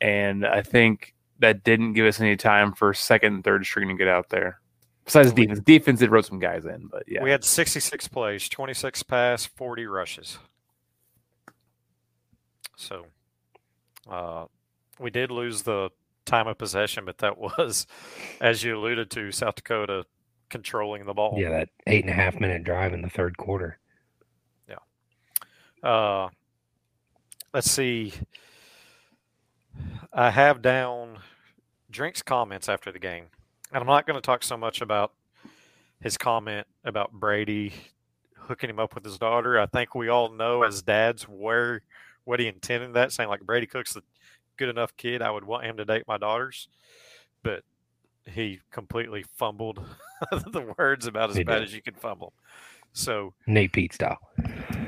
[0.00, 3.94] and I think that didn't give us any time for second and third string to
[3.94, 4.60] get out there.
[5.08, 9.02] Besides defense, defense did wrote some guys in, but yeah, We had 66 plays, 26
[9.04, 10.38] pass, 40 rushes.
[12.76, 13.06] So
[14.06, 14.44] uh,
[14.98, 15.88] we did lose the
[16.26, 17.86] time of possession, but that was,
[18.38, 20.04] as you alluded to, South Dakota
[20.50, 21.36] controlling the ball.
[21.38, 23.78] Yeah, that eight and a half minute drive in the third quarter.
[24.68, 25.88] Yeah.
[25.88, 26.28] Uh,
[27.54, 28.12] let's see.
[30.12, 31.18] I have down
[31.90, 33.26] Drink's comments after the game,
[33.72, 35.12] and I'm not going to talk so much about
[36.00, 37.72] his comment about Brady
[38.36, 39.58] hooking him up with his daughter.
[39.60, 41.82] I think we all know as dads where
[42.24, 44.02] what he intended that, saying like Brady Cook's a
[44.56, 45.22] good enough kid.
[45.22, 46.68] I would want him to date my daughters,
[47.42, 47.62] but
[48.26, 49.80] he completely fumbled
[50.30, 51.64] the words about as He bad did.
[51.68, 52.32] as you can fumble.
[52.92, 54.18] So, Nate Peat style.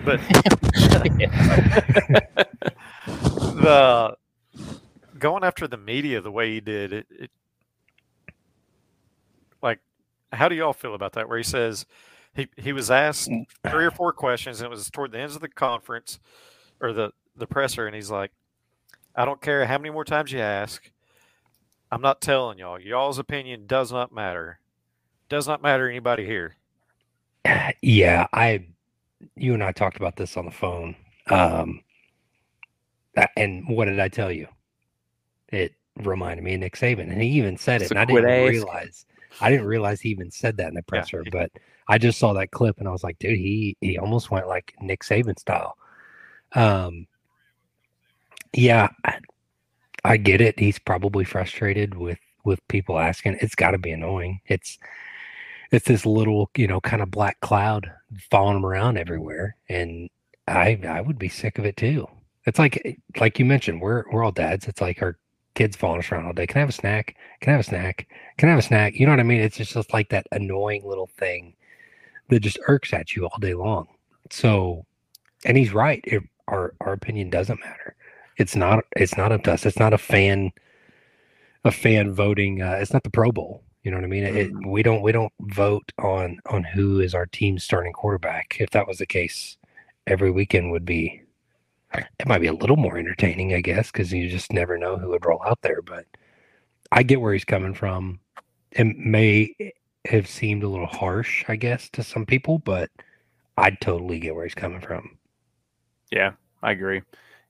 [0.05, 0.21] but
[3.07, 4.16] the
[5.19, 7.31] going after the media the way he did it, it
[9.62, 9.81] like
[10.33, 11.87] how do y'all feel about that where he says
[12.35, 13.35] he, he was asked
[13.68, 16.18] three or four questions and it was toward the end of the conference
[16.81, 18.33] or the the presser and he's like
[19.16, 20.90] i don't care how many more times you ask
[21.90, 24.61] i'm not telling y'all y'all's opinion does not matter
[25.29, 26.57] does not matter to anybody here
[27.83, 28.66] Yeah, I,
[29.37, 30.96] you and I talked about this on the phone.
[31.29, 31.81] Um,
[33.37, 34.49] and what did I tell you?
[35.49, 38.38] It reminded me of Nick Saban, and he even said it, So and I didn't
[38.46, 38.66] asking.
[38.68, 39.07] realize.
[39.40, 41.07] I didn't realize he even said that in the Yeah.
[41.07, 41.51] presser, but
[41.88, 44.75] I just saw that clip, and I was like, dude, he he almost went like
[44.81, 45.77] Nick Saban style.
[46.55, 47.07] Um,
[48.53, 49.19] yeah, I,
[50.05, 50.59] I get it.
[50.59, 53.38] He's probably frustrated with with people asking.
[53.40, 54.40] It's got to be annoying.
[54.47, 54.79] It's
[55.73, 57.90] it's this little, you know, kind of black cloud
[58.31, 60.09] following him around everywhere, and
[60.49, 62.09] I I would be sick of it too.
[62.47, 64.69] It's like like you mentioned, we're we're all dads.
[64.69, 65.19] It's like our
[65.55, 66.47] kids following us around all day.
[66.47, 67.17] Can I have a snack?
[67.41, 68.09] Can I have a snack?
[68.39, 68.95] Can I have a snack?
[68.95, 69.41] You know what I mean?
[69.41, 71.55] It's just, just like that annoying little thing
[72.29, 73.89] that just irks at you all day long.
[74.31, 74.87] So,
[75.45, 76.01] and he's right.
[76.05, 77.95] It, our our opinion doesn't matter.
[78.37, 79.67] It's not it's not up to us.
[79.67, 80.53] It's not a fan
[81.65, 82.63] a fan voting.
[82.63, 83.63] Uh, it's not the Pro Bowl.
[83.83, 84.25] You know what I mean?
[84.25, 88.57] It, we don't we don't vote on on who is our team's starting quarterback.
[88.61, 89.57] If that was the case,
[90.07, 91.23] every weekend would be.
[91.94, 95.09] It might be a little more entertaining, I guess, because you just never know who
[95.11, 95.83] would roll out there.
[95.83, 96.07] But
[96.92, 98.20] I get where he's coming from.
[98.72, 99.55] It may
[100.07, 102.90] have seemed a little harsh, I guess, to some people, but
[103.57, 105.18] I'd totally get where he's coming from.
[106.11, 107.03] Yeah, I agree.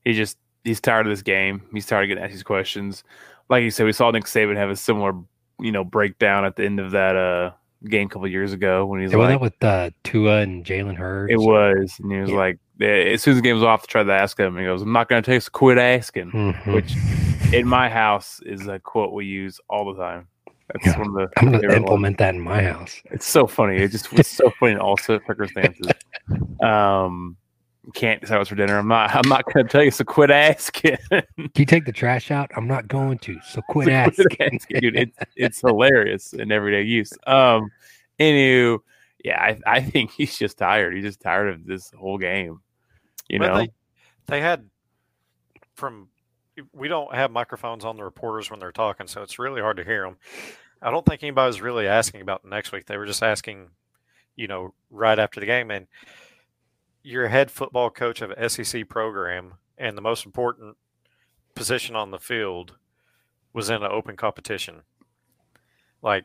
[0.04, 1.62] He just he's tired of this game.
[1.72, 3.04] He's tired of getting asked these questions.
[3.48, 5.12] Like you said, we saw Nick Saban have a similar,
[5.60, 7.52] you know, breakdown at the end of that uh
[7.88, 10.96] game a couple years ago when Yeah, was like, that with uh, Tua and Jalen
[10.96, 11.32] Hurts?
[11.32, 12.36] it was, and he was Yeah.
[12.36, 14.56] like, eh, as soon as the game was off, I tried to ask him.
[14.56, 15.42] He goes, "I'm not going to take.
[15.42, 16.74] So quit asking." Mhm.
[16.74, 16.94] Which
[17.52, 20.26] in my house is a quote we use all the time.
[20.72, 20.98] That's Yeah.
[20.98, 21.28] one of the.
[21.36, 21.82] I'm going to favorite ones.
[21.90, 23.00] implement that in my house.
[23.10, 23.76] It's so funny.
[23.78, 25.86] It just was so funny in all circumstances.
[26.62, 27.36] Um,
[27.94, 28.78] can't decide what's for dinner.
[28.78, 29.14] I'm not.
[29.16, 29.90] I'm not going to tell you.
[29.90, 30.98] So quit asking.
[31.10, 31.22] Can
[31.56, 32.50] you take the trash out?
[32.56, 33.38] I'm not going to.
[33.48, 34.26] So quit So asking.
[34.40, 34.96] asking, dude.
[34.96, 37.12] It's it's hilarious in everyday use.
[37.26, 37.70] Um,
[38.20, 38.78] anywho,
[39.24, 40.94] yeah, I I think he's just tired.
[40.94, 42.60] He's just tired of this whole game.
[43.30, 43.70] You Well, know, they,
[44.26, 44.68] they had
[45.74, 46.08] from
[46.72, 49.84] we don't have microphones on the reporters when they're talking, so it's really hard to
[49.84, 50.16] hear them.
[50.82, 52.86] I don't think anybody was really asking about next week.
[52.86, 53.68] They were just asking,
[54.36, 55.70] you know, right after the game.
[55.70, 55.86] And
[57.02, 60.76] you're head football coach of an SEC program, and the most important
[61.54, 62.76] position on the field
[63.52, 64.82] was in an open competition.
[66.02, 66.24] Like,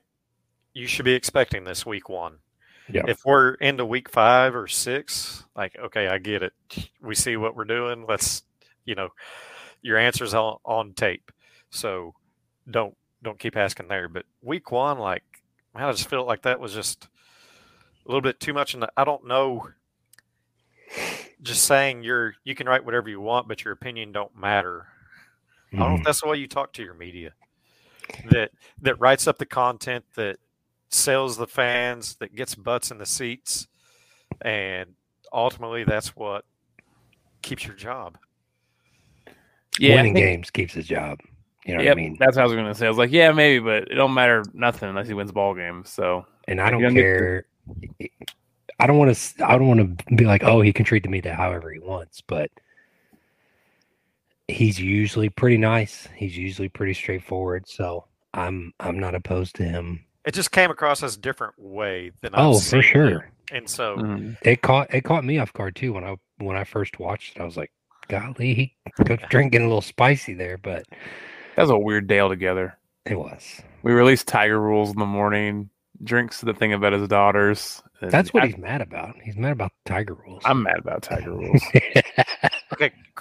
[0.73, 2.39] you should be expecting this week one
[2.87, 3.03] Yeah.
[3.07, 6.53] if we're into week five or six, like, okay, I get it.
[7.01, 8.05] We see what we're doing.
[8.07, 8.43] Let's,
[8.85, 9.09] you know,
[9.81, 11.31] your answer's on, on tape.
[11.69, 12.13] So
[12.69, 14.07] don't don't keep asking there.
[14.07, 15.23] But week one, like,
[15.73, 17.07] man, I just felt like that was just
[18.05, 18.73] a little bit too much.
[18.73, 19.69] And I don't know.
[21.41, 24.87] Just saying you're you can write whatever you want, but your opinion don't matter.
[25.73, 26.03] I don't know if mm-hmm.
[26.05, 27.33] that's the way you talk to your media.
[28.29, 30.37] That that writes up the content that
[30.89, 33.67] sells the fans, that gets butts in the seats,
[34.41, 34.91] and
[35.33, 36.45] ultimately that's what
[37.41, 38.17] keeps your job.
[39.79, 41.19] yeah, Winning think- games keeps his job.
[41.65, 42.17] You know Yep, what I mean?
[42.19, 42.85] that's what I was going to say.
[42.85, 45.89] I was like, yeah, maybe, but it don't matter nothing unless he wins ball games.
[45.89, 47.45] So And I don't you know, care.
[48.79, 49.47] I don't want to.
[49.49, 52.21] I don't want to be like, oh, he can treat the media however he wants,
[52.21, 52.51] but
[54.47, 56.07] he's usually pretty nice.
[56.15, 57.67] He's usually pretty straightforward.
[57.67, 60.05] So I'm I'm not opposed to him.
[60.25, 62.83] It just came across as a different way than I've Oh, for seen him.
[63.09, 63.29] sure.
[63.51, 64.37] And so mhm.
[64.41, 67.41] It caught it caught me off guard too when I when I first watched it.
[67.41, 67.71] I was like,
[68.07, 70.83] golly, he could drink a little spicy there, but
[71.55, 72.77] that was a weird day altogether.
[73.05, 73.61] it was.
[73.83, 75.69] We released Tiger Rules in the morning.
[76.03, 77.81] drinks the thing about his daughters.
[78.01, 79.15] That's what I, he's mad about.
[79.23, 80.41] He's mad about Tiger rules.
[80.45, 81.61] I'm mad about Tiger rules.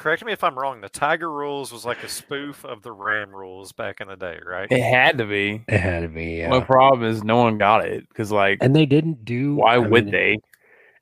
[0.05, 0.83] Okay, correct me if I'm wrong.
[0.83, 4.39] The Tiger rules was like a spoof of the Ram rules back in the day,
[4.45, 4.71] right?
[4.71, 5.65] it had to be.
[5.67, 6.37] it had to be.
[6.37, 6.51] Yeah.
[6.51, 9.55] My problem is no one got it because, like, and they didn't do.
[9.55, 10.39] why I would mean, they?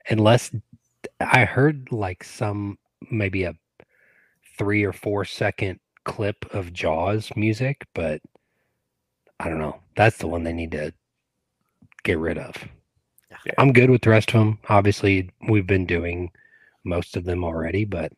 [0.09, 0.55] Unless
[1.21, 2.79] I heard like some
[3.11, 3.57] maybe a
[4.57, 8.21] three or four second clip of Jaws music, but
[9.41, 9.81] I don't know.
[9.97, 10.95] That's the one they need to
[12.05, 12.55] get rid of.
[13.45, 13.55] Yeah.
[13.59, 14.61] I'm good with the rest of them.
[14.69, 16.31] Obviously, we've been doing
[16.85, 18.13] most of them already, but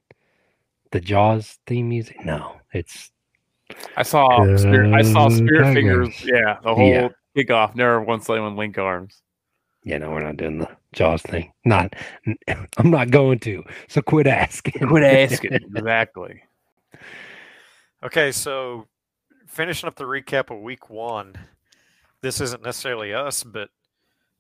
[0.95, 3.11] the Jaws theme music, no, it's
[3.97, 5.75] I saw spirit, I saw Good spirit Tigers.
[5.75, 6.25] fingers.
[6.25, 7.09] Yeah, the whole Yeah.
[7.37, 7.75] kickoff.
[7.75, 9.21] Never once playing with link arms.
[9.83, 11.53] Yeah, no, we're not doing the Jaws thing.
[11.65, 11.95] Not,
[12.79, 13.65] I'm not going to.
[13.89, 14.87] So quit asking.
[14.87, 15.03] Quit
[15.33, 15.53] asking.
[15.53, 16.45] exactly.
[18.05, 18.87] Okay, so
[19.49, 21.35] finishing up the recap of week one,
[22.21, 23.69] this isn't necessarily us, but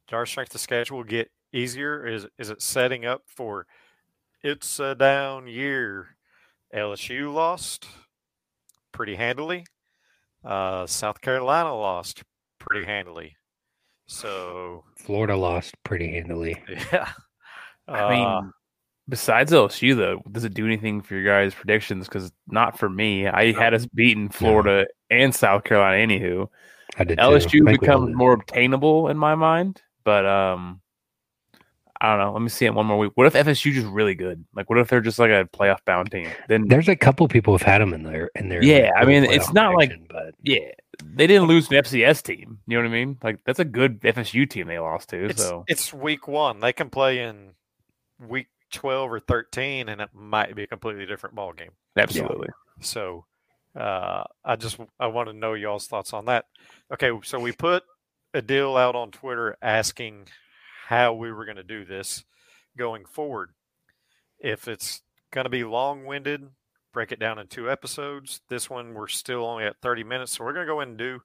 [0.06, 2.06] did our strength of schedule get easier?
[2.06, 3.66] Is is it setting up for
[4.42, 6.13] it's a down year?
[6.74, 7.86] LSU lost
[8.92, 9.64] pretty handily.
[10.44, 12.22] Uh, South Carolina lost
[12.58, 13.36] pretty handily.
[14.06, 16.62] So Florida lost pretty handily.
[16.92, 17.10] yeah,
[17.88, 18.42] I mean, Uh,
[19.08, 22.06] besides LSU, though, does it do anything for your guys' predictions?
[22.06, 23.26] Because not for me.
[23.26, 25.96] I had us beating Florida and South Carolina.
[26.06, 26.48] Anywho,
[26.98, 27.18] I did.
[27.18, 28.16] LSU I think we all becomes did.
[28.16, 29.80] more obtainable in my mind.
[30.04, 30.82] But um,
[32.04, 32.32] I don't know.
[32.34, 33.12] Let me see it one more week.
[33.14, 34.44] What if FSU just really good?
[34.54, 36.28] Like, what if they're just like a playoff bound team?
[36.48, 38.30] Then There's a couple people who've had them in there.
[38.34, 40.70] In their Yeah, I mean, it's not like- but yeah,
[41.02, 42.58] they didn't lose an FCS team.
[42.66, 43.16] You know what I mean?
[43.22, 45.24] Like that's a good FSU team they lost to.
[45.24, 46.60] it's so it's week one.
[46.60, 47.52] They can play in
[48.20, 51.70] week twelve or thirteen, and it might be a completely different ball game.
[51.96, 52.48] absolutely.
[52.80, 53.24] So
[53.74, 56.44] uh, I just I want to know y'all's thoughts on that.
[56.92, 57.82] Okay, so we put
[58.34, 60.28] a deal out on Twitter asking
[60.88, 62.24] how we were going to do this
[62.76, 63.50] going forward.
[64.38, 66.48] If it's going to be long-winded,
[66.92, 68.40] break it down in two episodes.
[68.48, 70.98] This one we're still only at 30 minutes, so we're going to go in and
[70.98, 71.20] do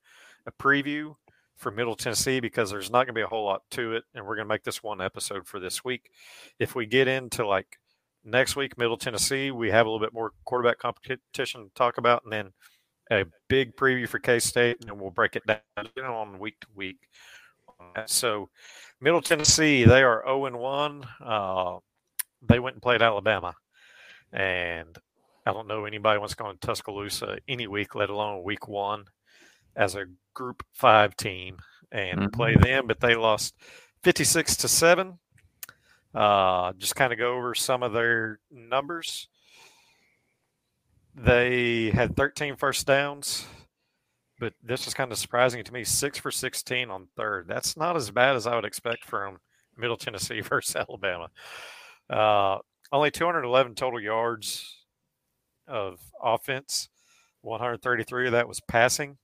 [0.45, 1.15] a preview
[1.57, 4.25] for Middle Tennessee because there's not going to be a whole lot to it, and
[4.25, 6.09] we're going to make this one episode for this week.
[6.57, 7.77] If we get into like
[8.23, 12.23] next week, Middle Tennessee, we have a little bit more quarterback competition to talk about,
[12.23, 12.53] and then
[13.11, 15.59] a big preview for K State, and then we'll break it down
[15.97, 16.99] on week to week.
[18.05, 18.49] So,
[19.01, 21.05] Middle Tennessee, they are 0 and 1.
[21.21, 21.77] Uh,
[22.41, 23.55] they went and played Alabama,
[24.31, 24.97] and
[25.45, 29.05] I don't know anybody wants to go in Tuscaloosa any week, let alone week one,
[29.75, 31.57] as a Group Five team
[31.91, 32.33] and Mhm.
[32.33, 32.87] play them.
[32.87, 33.55] But they lost
[34.03, 35.19] 56 to seven.
[36.13, 39.27] Uh, just kind of go over some of their numbers.
[41.15, 43.45] They had 13 first downs,
[44.39, 45.83] but this was kind of surprising to me.
[45.83, 47.47] Six for 16 on third.
[47.47, 49.39] That's not as bad as I would expect from
[49.77, 51.29] Middle Tennessee versus Alabama.
[52.09, 52.59] Uh,
[52.91, 54.85] only 211 total yards
[55.67, 56.89] of offense.
[57.41, 59.17] 133 of that was passing.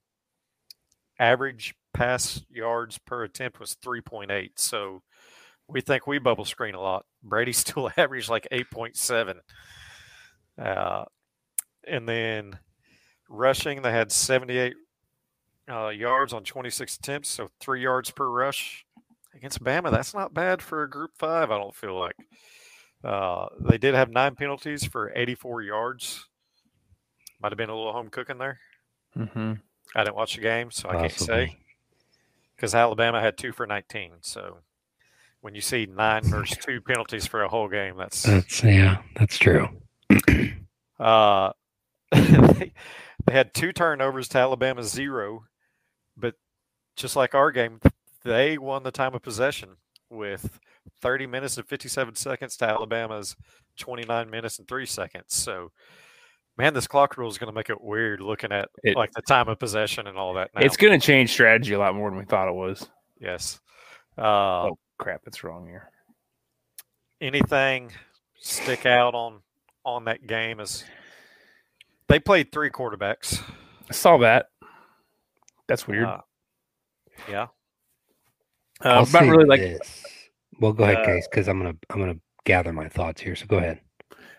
[1.18, 4.52] Average pass yards per attempt was 3.8.
[4.58, 5.02] So
[5.68, 7.06] we think we bubble screen a lot.
[7.24, 9.36] Brady still averaged like 8.7.
[10.62, 11.06] Uh,
[11.88, 12.60] and then
[13.30, 14.76] rushing, they had 78
[15.70, 18.86] uh, yards on 26 attempts, so three yards per rush
[19.34, 19.92] against Bama.
[19.92, 21.52] That's not bad for a Group Five.
[21.52, 22.16] I don't feel like.
[23.04, 26.26] Uh, they did have nine penalties for 84 yards.
[27.42, 28.60] Might have been a little home cooking there.
[29.16, 29.54] Mm-hmm.
[29.96, 31.58] I didn't watch the game, so I can't say
[32.56, 34.14] because Alabama had two for 19.
[34.22, 34.58] So
[35.42, 39.38] when you see nine versus two penalties for a whole game, that's That's yeah, that's
[39.38, 39.70] true.
[41.00, 41.52] Uh,
[42.12, 42.74] they,
[43.26, 45.44] they had two turnovers to Alabama's zero,
[46.18, 46.36] but
[46.96, 47.80] just like our game,
[48.24, 49.78] they won the time of possession
[50.10, 50.60] with
[51.02, 53.36] 30 minutes and 57 seconds to Alabama's
[53.78, 55.34] 29 minutes and three seconds.
[55.36, 55.72] So,
[56.58, 59.22] man, this clock rule is going to make it weird looking at It- like the
[59.24, 60.52] time of possession and all that.
[60.56, 60.62] Now.
[60.62, 62.88] It's going to change strategy a lot more than we thought it was.
[63.20, 63.60] yes.
[64.18, 65.22] Uh, Oh crap!
[65.28, 65.92] It's wrong here.
[67.22, 67.92] anything
[68.40, 69.42] stick out on
[69.84, 70.84] on that game is
[72.08, 73.42] they played three quarterbacks.
[73.90, 74.48] I saw that.
[75.68, 76.06] That's weird.
[76.06, 76.22] Uh,
[77.30, 77.48] yeah.
[78.82, 79.62] Uh, not really like.
[79.62, 80.04] this.
[80.60, 83.36] Well, go ahead, Uh, Case, because I'm gonna I'm gonna gather my thoughts here.
[83.36, 83.80] So go ahead.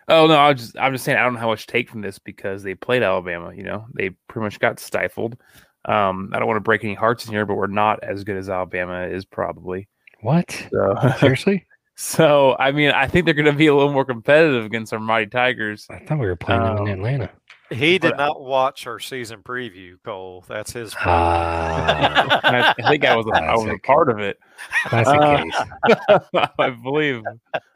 [0.09, 1.89] Oh no, I was just I'm just saying I don't know how much to take
[1.91, 3.53] from this because they played Alabama.
[3.55, 5.37] You know, they pretty much got stifled.
[5.85, 8.37] Um, I don't want to break any hearts in here, but we're not as good
[8.37, 9.89] as Alabama is probably.
[10.21, 10.51] What?
[10.73, 11.67] So, Seriously?
[11.97, 14.99] so I mean, I think they're going to be a little more competitive against our
[14.99, 15.87] mighty Tigers.
[15.91, 17.31] I thought we were playing them Um, in Atlanta.
[17.71, 20.45] He did But- not watch our season preview, Cole.
[20.49, 20.95] That's his.
[20.95, 21.07] fault.
[21.07, 23.83] Ah, I, I think I was a, I was a Classic.
[23.83, 24.39] part of it.
[24.85, 26.49] classic Uh, case.
[26.59, 27.23] I believe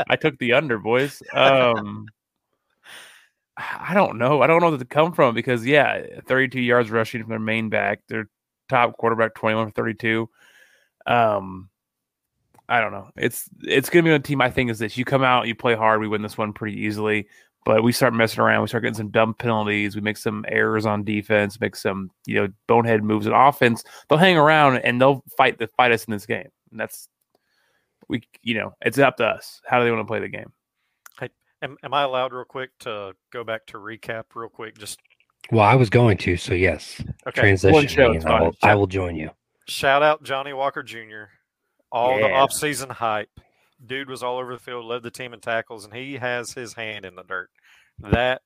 [0.08, 1.22] I took the under, boys.
[1.34, 2.06] Um,
[3.56, 4.40] I don't know.
[4.42, 7.68] I don't know where to come from because yeah, 32 yards rushing from their main
[7.68, 8.26] back, their
[8.68, 10.28] top quarterback 21 for 32.
[11.06, 11.68] Um,
[12.68, 13.10] I don't know.
[13.16, 14.40] It's it's gonna be a team.
[14.40, 14.96] I think is this.
[14.96, 17.26] You come out, you play hard, we win this one pretty easily.
[17.66, 18.62] But we start messing around.
[18.62, 19.94] We start getting some dumb penalties.
[19.94, 21.60] We make some errors on defense.
[21.60, 23.84] Make some you know bonehead moves on offense.
[24.08, 26.48] They'll hang around and they'll fight the fight us in this game.
[26.70, 27.08] And that's
[28.08, 29.60] we you know it's up to us.
[29.66, 30.52] How do they want to play the game?
[31.62, 34.78] Am, am I allowed, real quick, to go back to recap, real quick?
[34.78, 34.98] Just
[35.52, 37.02] Well, I was going to, so yes.
[37.26, 37.40] okay.
[37.40, 39.30] Transition show, me, it's and I will, I will join you.
[39.68, 41.24] Shout out Johnny Walker Jr.
[41.92, 43.28] All the offseason hype.
[43.84, 46.74] Dude was all over the field, led the team in tackles, and he has his
[46.74, 47.50] hand in the dirt.
[47.98, 48.42] That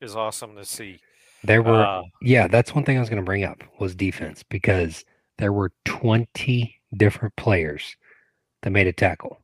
[0.00, 1.00] is awesome to see.
[1.44, 4.42] There were Uh, Yeah, that's one thing I was going to bring up was defense
[4.42, 5.04] because
[5.38, 7.96] there were 20 different players
[8.62, 9.40] that made a tackle.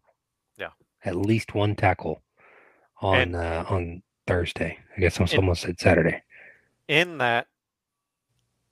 [0.56, 0.70] Yeah.
[1.04, 2.22] At least one tackle
[3.00, 4.78] on And- uh, on Thursday.
[4.96, 6.22] I guess I almost said Saturday.
[6.88, 7.46] in that,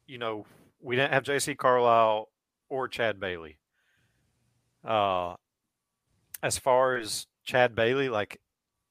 [0.06, 0.46] you know,
[0.80, 1.54] we didn't have J.C.
[1.54, 2.26] Carlies
[2.68, 3.58] or Chad Bailey.
[4.84, 5.34] Uh,
[6.46, 8.40] as far as Chad Bailey, like,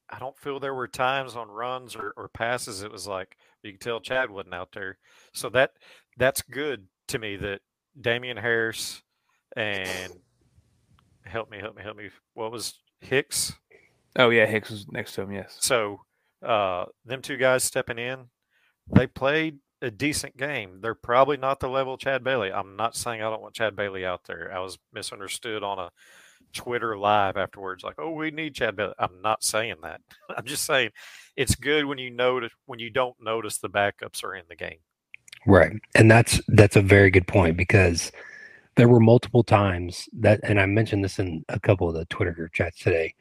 [0.09, 3.71] I don't feel there were times on runs or, or passes it was like you
[3.71, 4.97] could tell Chad wasn't out there.
[5.33, 5.71] So that
[6.17, 7.61] that's good to me that
[7.99, 9.01] Damian Harris
[9.55, 10.11] and
[11.23, 12.09] help me, help me, help me.
[12.33, 13.53] What was Hicks?
[14.17, 15.31] Oh yeah, Hicks was next to him.
[15.31, 15.57] Yes.
[15.61, 16.01] So
[16.45, 18.25] uh, them two guys stepping in,
[18.93, 20.81] they played a decent game.
[20.81, 22.51] They're probably not the level Chad Bailey.
[22.51, 24.51] I'm not saying I don't want Chad Bailey out there.
[24.53, 25.89] I was misunderstood on a
[26.55, 30.01] Twitter live afterwards, like, "Oh, we need Chad Bailey." I'm not saying that.
[30.35, 30.91] I'm just saying
[31.35, 34.79] it's good when you notice when you don't notice the backups are in the game.
[35.45, 35.73] Right.
[35.93, 38.11] And that's that's a very good point because
[38.75, 42.31] there were multiple times that and I mentioned this in a couple of the Twitter
[42.31, 43.13] group chats today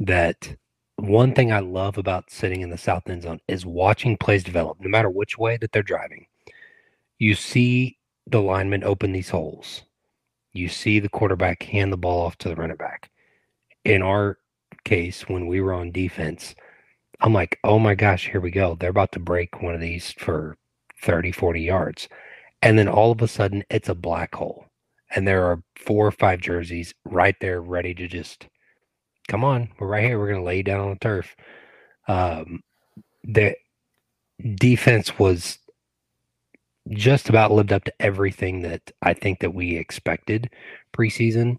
[0.00, 0.56] that
[0.96, 4.80] one thing I love about sitting in the south end zone is watching plays develop
[4.80, 6.26] no matter which way that they're driving.
[7.18, 9.82] You see the linemen open these holes.
[10.58, 13.10] You see the quarterback hand the ball off to the running back.
[13.84, 14.38] In our
[14.84, 16.54] case, when we were on defense,
[17.20, 18.74] I'm like, oh my gosh, here we go.
[18.74, 20.56] They're about to break one of these for
[21.02, 22.08] 30, 40 yards.
[22.60, 24.66] And then all of a sudden, it's a black hole.
[25.14, 28.48] And there are four or five jerseys right there ready to just
[29.28, 29.68] come on.
[29.78, 30.18] We're right here.
[30.18, 31.36] We're going to lay down on the turf.
[32.08, 32.62] Um,
[33.22, 33.54] the
[34.56, 35.58] defense was
[36.90, 40.50] just about lived up to everything that I think that we expected
[40.92, 41.58] preseason.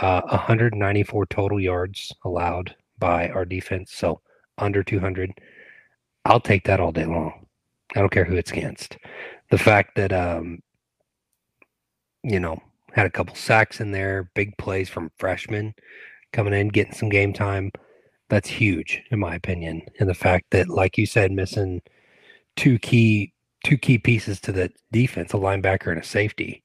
[0.00, 3.92] Uh, 194 total yards allowed by our defense.
[3.92, 4.20] So
[4.58, 5.32] under 200.
[6.24, 7.46] I'll take that all day long.
[7.94, 8.96] I don't care who it's against.
[9.50, 10.60] The fact that um,
[12.24, 12.58] you know,
[12.92, 15.74] had a couple sacks in there, big plays from freshmen
[16.32, 17.70] coming in, getting some game time.
[18.30, 19.82] That's huge, in my opinion.
[20.00, 21.82] And the fact that, like you said, missing
[22.56, 23.33] two key
[23.64, 26.62] two key pieces to the defense, a linebacker and a safety.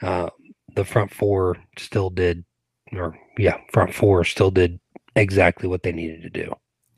[0.00, 0.30] Uh,
[0.74, 2.44] the front four still did,
[2.92, 4.80] or yeah, front four still did
[5.14, 6.54] exactly what they needed to do.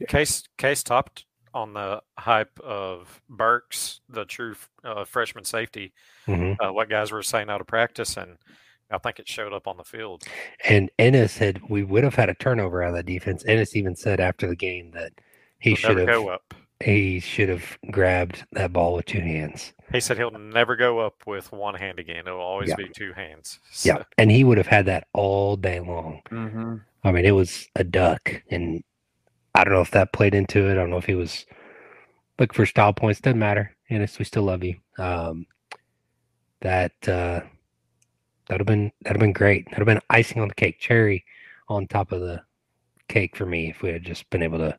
[0.06, 1.24] Case Case topped
[1.54, 5.92] on the hype of Burks, the true uh, freshman safety.
[6.26, 8.36] hmm Uh, what guys were saying out of practice, and
[8.90, 10.24] I think it showed up on the field.
[10.68, 13.44] And Ennis had we would have had a turnover out of that defense.
[13.46, 15.12] Ennis even said after the game that
[15.58, 16.54] he He'll should never have go up.
[16.84, 19.72] He should have grabbed that ball with two hands.
[19.92, 22.26] He said he'll never go up with one hand again.
[22.26, 22.76] It'll always Yeah.
[22.76, 23.58] be two hands.
[23.84, 26.20] Yeah, and he would have had that all day long.
[26.30, 26.76] Mm-hmm.
[27.04, 28.82] I mean, it was a duck, and
[29.54, 30.72] I don't know if that played into it.
[30.72, 31.46] I don't know if he was
[32.38, 33.20] looking for style points.
[33.20, 33.74] Doesn't matter.
[33.88, 34.76] Ennis, we still love you.
[34.98, 35.46] Um,
[36.60, 37.40] that uh,
[38.46, 39.64] that'd have been that'd have been great.
[39.66, 41.24] That'd have been icing on the cake, cherry
[41.68, 42.42] on top of the
[43.08, 44.78] cake for me if we had just been able to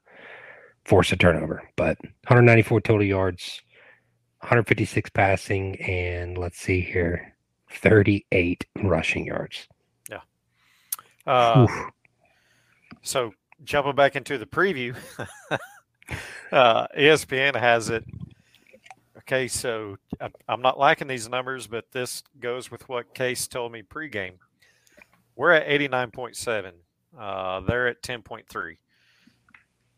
[0.86, 1.64] force a turnover.
[1.76, 3.62] But 194 total yards,
[4.40, 7.36] 156 passing, and let's see here,
[7.72, 9.68] 38 rushing yards.
[10.10, 10.22] Yeah.
[11.26, 11.68] Uh,
[13.02, 14.96] so jumping back into the preview,
[16.52, 18.06] uh, ESPN has it.
[19.18, 19.98] Okay, so
[20.48, 24.34] I'm not liking these numbers, but this goes with what Case told me pregame.
[25.36, 26.72] We're at 89.7.
[27.18, 28.78] Uh, they're at 10.3.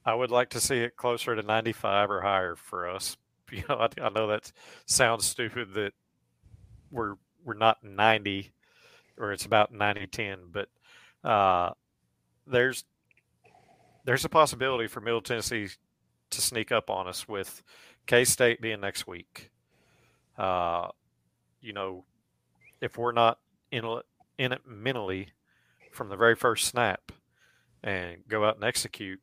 [0.06, 3.18] I would like to see it closer to 95 or higher for us.
[3.54, 4.50] You know, I, I know that
[4.86, 5.92] sounds stupid that
[6.90, 8.54] we're we're not 90
[9.18, 10.70] or it's about 90 10, but
[11.30, 11.72] uh,
[12.48, 12.86] there's
[14.06, 15.68] there's a possibility for Middle Tennessee
[16.30, 17.62] to sneak up on us with
[18.08, 19.52] K State being next week,
[20.38, 20.88] uh,
[21.62, 22.06] you know,
[22.82, 23.40] if we're not
[23.72, 23.86] in
[24.38, 25.30] in it mentally
[25.92, 27.12] from the very first snap
[27.84, 29.20] and go out and execute,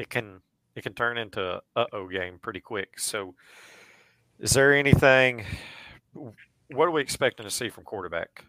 [0.00, 0.40] it can
[0.74, 2.98] it can turn into uh oh game pretty quick.
[2.98, 3.34] So,
[4.38, 5.44] is there anything?
[6.14, 8.44] What are we expecting to see from quarterback?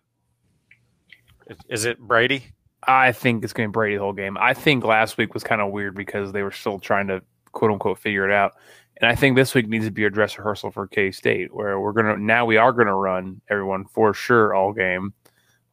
[1.48, 2.46] Is, is it Brady?
[2.88, 4.38] I think it's going to be Brady the whole game.
[4.40, 7.22] I think last week was kind of weird because they were still trying to
[7.52, 8.54] quote unquote figure it out.
[9.02, 11.80] And I think this week needs to be a dress rehearsal for K State, where
[11.80, 15.14] we're gonna now we are gonna run everyone for sure all game.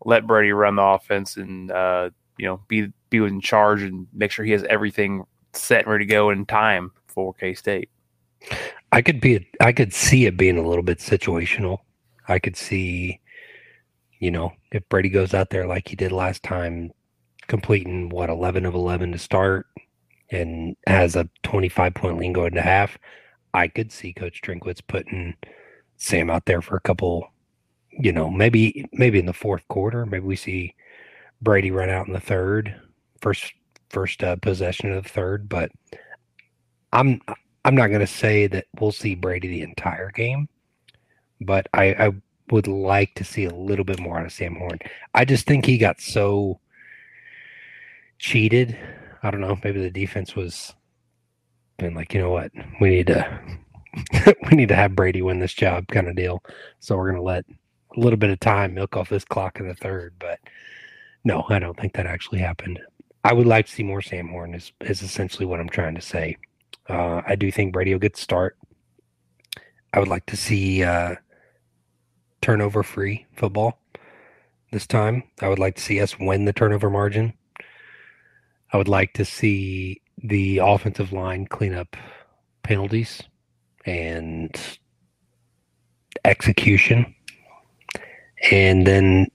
[0.04, 4.32] Let Brady run the offense and uh, you know be be in charge and make
[4.32, 5.24] sure he has everything
[5.58, 7.90] set and ready to go in time for K State.
[8.92, 11.78] I could be I could see it being a little bit situational.
[12.28, 13.20] I could see,
[14.18, 16.92] you know, if Brady goes out there like he did last time,
[17.46, 19.66] completing what eleven of eleven to start,
[20.30, 22.98] and has a 25 point lead going to half,
[23.54, 25.34] I could see Coach Drinkwitz putting
[25.96, 27.32] Sam out there for a couple,
[27.90, 30.06] you know, maybe maybe in the fourth quarter.
[30.06, 30.74] Maybe we see
[31.42, 32.74] Brady run out in the third,
[33.20, 33.52] first
[33.90, 35.48] first uh, possession of the third.
[35.48, 35.70] But
[36.92, 37.20] I'm
[37.64, 40.48] I'm not going to say that we'll see Brady the entire game,
[41.40, 42.12] but I, I
[42.50, 44.78] would like to see a little bit more out of Sam Horn.
[45.14, 46.60] I just think he got so
[48.18, 48.78] cheated
[49.22, 49.58] I don't know.
[49.62, 50.74] Maybe the defense was
[51.78, 53.40] been like, you know what, we need to
[54.50, 56.42] we need to have Brady win this job kind of deal.
[56.80, 57.44] So we're gonna let
[57.96, 60.14] a little bit of time milk off this clock in the third.
[60.18, 60.38] But
[61.24, 62.78] no, I don't think that actually happened.
[63.28, 66.00] I would like to see more Sam Horn is is essentially what I'm trying to
[66.00, 66.38] say.
[66.88, 68.56] Uh, I do think Brady will get start.
[69.92, 71.16] I would like to see uh,
[72.40, 73.78] turnover free football
[74.72, 75.24] this time.
[75.42, 77.34] I would like to see us win the turnover margin.
[78.72, 81.98] I would like to see the offensive line clean up
[82.62, 83.22] penalties
[83.84, 84.58] and
[86.24, 87.14] execution.
[88.50, 89.26] And then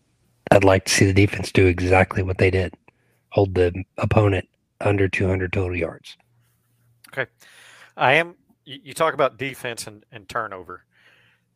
[0.50, 2.74] I'd like to see the defense do exactly what they did
[3.34, 4.48] hold the opponent
[4.80, 6.18] under 200 total yards.
[7.10, 7.30] Okay.
[7.98, 10.86] I am, you, talk about defense and, and turnover.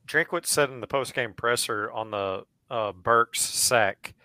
[0.07, 4.15] Drinkwitz said in the post game presser on the uh, Burks sack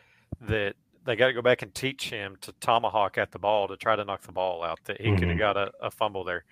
[0.40, 3.76] that they got to go back and teach him to tomahawk at the ball to
[3.76, 4.78] try to knock the ball out.
[4.84, 5.18] That he mm-hmm.
[5.18, 6.44] could have got a, a, fumble there.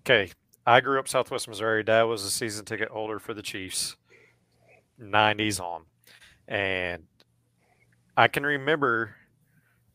[0.00, 0.30] Okay,
[0.66, 1.84] I grew up Southwest Missouri.
[1.84, 3.96] Dad was a season ticket holder for the Chiefs,
[5.00, 5.84] '90s on,
[6.48, 7.04] and
[8.16, 9.16] I can remember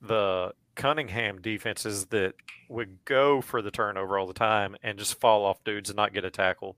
[0.02, 2.34] the Cunningham defenses that
[2.70, 6.14] would go for the turnover all the time and just fall off dudes and not
[6.14, 6.78] get a tackle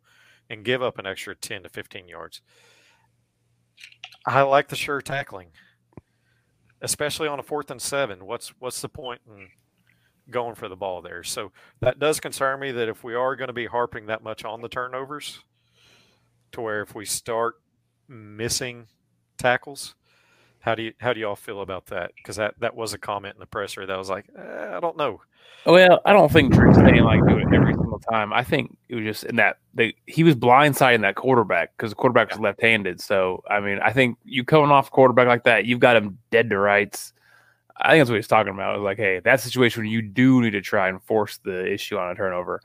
[0.49, 2.41] and give up an extra 10 to 15 yards.
[4.25, 5.49] I like the sure tackling
[6.83, 8.25] especially on a fourth and seven.
[8.25, 9.47] What's what's the point in
[10.29, 11.23] going for the ball there?
[11.23, 14.45] So that does concern me that if we are going to be harping that much
[14.45, 15.39] on the turnovers,
[16.51, 17.55] to where if we start
[18.07, 18.87] missing
[19.37, 19.95] tackles,
[20.63, 22.11] how do you how do y'all feel about that?
[22.15, 24.95] Because that that was a comment in the presser that was like, eh, I don't
[24.95, 25.19] know.
[25.65, 28.31] Well, I don't think Drake saying like do it every single time.
[28.31, 31.97] I think it was just in that they he was blindsiding that quarterback because the
[31.97, 33.01] quarterback was left-handed.
[33.01, 36.49] So I mean, I think you coming off quarterback like that, you've got him dead
[36.49, 37.11] to rights.
[37.75, 38.75] I think that's what he's talking about.
[38.75, 41.69] It was like, hey, that situation where you do need to try and force the
[41.69, 42.61] issue on a turnover.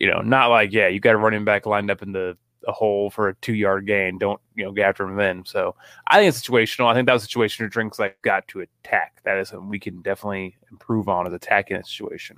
[0.00, 2.36] You know, not like yeah, you got a running back lined up in the
[2.66, 4.18] a hole for a two yard gain.
[4.18, 5.44] Don't you know get after him then.
[5.44, 5.74] So
[6.08, 6.86] I think it's situational.
[6.86, 9.20] I think that was a situation where drinks like got to attack.
[9.24, 12.36] That is something we can definitely improve on is attacking a situation.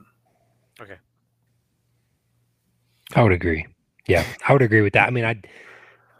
[0.81, 0.97] Okay.
[3.15, 3.67] I would agree.
[4.07, 5.07] Yeah, I would agree with that.
[5.07, 5.41] I mean, I,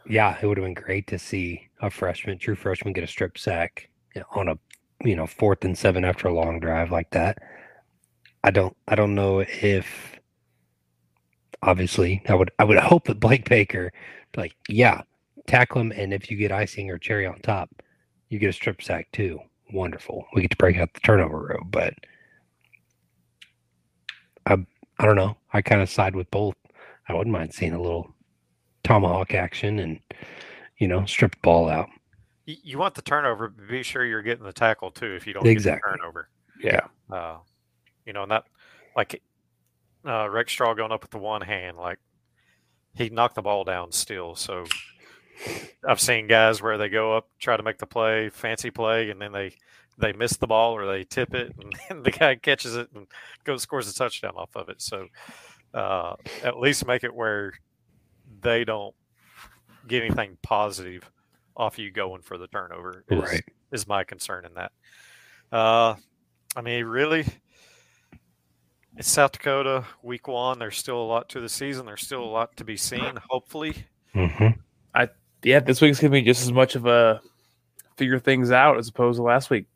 [0.07, 3.37] yeah, it would have been great to see a freshman, true freshman, get a strip
[3.37, 3.89] sack
[4.35, 4.57] on a,
[5.03, 7.37] you know, fourth and seven after a long drive like that.
[8.43, 10.18] I don't, I don't know if
[11.63, 12.21] obviously.
[12.27, 13.91] I would I would hope that Blake Baker,
[14.35, 15.01] like, yeah,
[15.47, 17.69] tackle him, and if you get icing or cherry on top,
[18.29, 19.39] you get a strip sack too.
[19.73, 20.25] Wonderful.
[20.33, 21.93] We get to break out the turnover row, but
[24.45, 24.57] I
[24.99, 25.37] I don't know.
[25.53, 26.55] I kind of side with both.
[27.07, 28.13] I wouldn't mind seeing a little
[28.83, 29.99] tomahawk action and
[30.77, 31.89] you know strip the ball out.
[32.45, 35.13] You want the turnover, be sure you're getting the tackle too.
[35.13, 35.91] If you don't exactly.
[35.91, 36.29] get the turnover,
[36.63, 37.37] yeah, uh,
[38.05, 38.45] you know, not
[38.95, 39.21] like
[40.09, 41.99] uh, Rakestraw going up with the one hand, like
[42.95, 44.35] he knocked the ball down still.
[44.35, 44.65] So
[45.87, 49.21] I've seen guys where they go up, try to make the play, fancy play, and
[49.21, 49.53] then they
[49.97, 51.53] they miss the ball or they tip it,
[51.89, 53.05] and, the guy catches it and
[53.43, 54.81] goes scores a touchdown off of it.
[54.81, 55.07] So
[55.73, 57.53] uh, at least make it where
[58.41, 58.95] they don't
[59.87, 61.09] get anything positive
[61.55, 63.03] off you going for the turnover.
[63.09, 63.43] Is, right.
[63.71, 64.71] is my concern in that.
[65.51, 65.95] Uh,
[66.55, 67.25] I mean, really,
[68.99, 70.59] it's South Dakota, week one.
[70.59, 71.85] There's still a lot to the season.
[71.85, 73.17] There's still a lot to be seen.
[73.29, 74.49] Hopefully, hmm
[75.41, 77.21] Yeah, this week's gonna be just as much of a
[77.95, 79.67] figure things out as opposed to last week.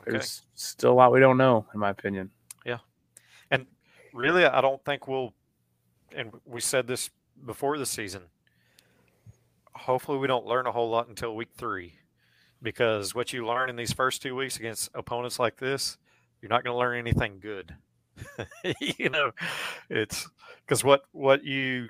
[0.00, 0.12] Okay.
[0.12, 2.30] There's still a lot we don't know, in my opinion.
[2.64, 2.78] Yeah.
[3.50, 3.66] And
[4.14, 5.34] really, I don't think we'll.
[6.14, 7.10] And we said this
[7.44, 8.22] before the season.
[9.74, 11.94] Hopefully, we don't learn a whole lot until week three,
[12.62, 15.98] because what you learn in these first two weeks against opponents like this,
[16.40, 17.74] you're not going to learn anything good.
[18.80, 19.32] you know,
[19.88, 20.28] it's
[20.64, 21.88] because what what you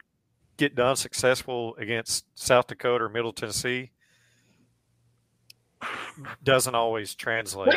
[0.57, 3.91] get done successful against South Dakota or Middle Tennessee
[6.45, 7.75] doesn't always translate.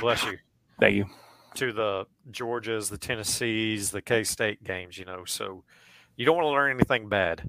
[0.00, 0.38] Bless you
[0.78, 1.06] Thank you.
[1.54, 5.24] to the Georgias, the Tennessees, the K State games, you know.
[5.24, 5.64] So
[6.16, 7.48] you don't want to learn anything bad.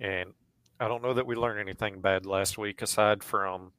[0.00, 0.32] And
[0.80, 3.72] I don't know that we learned anything bad last week aside from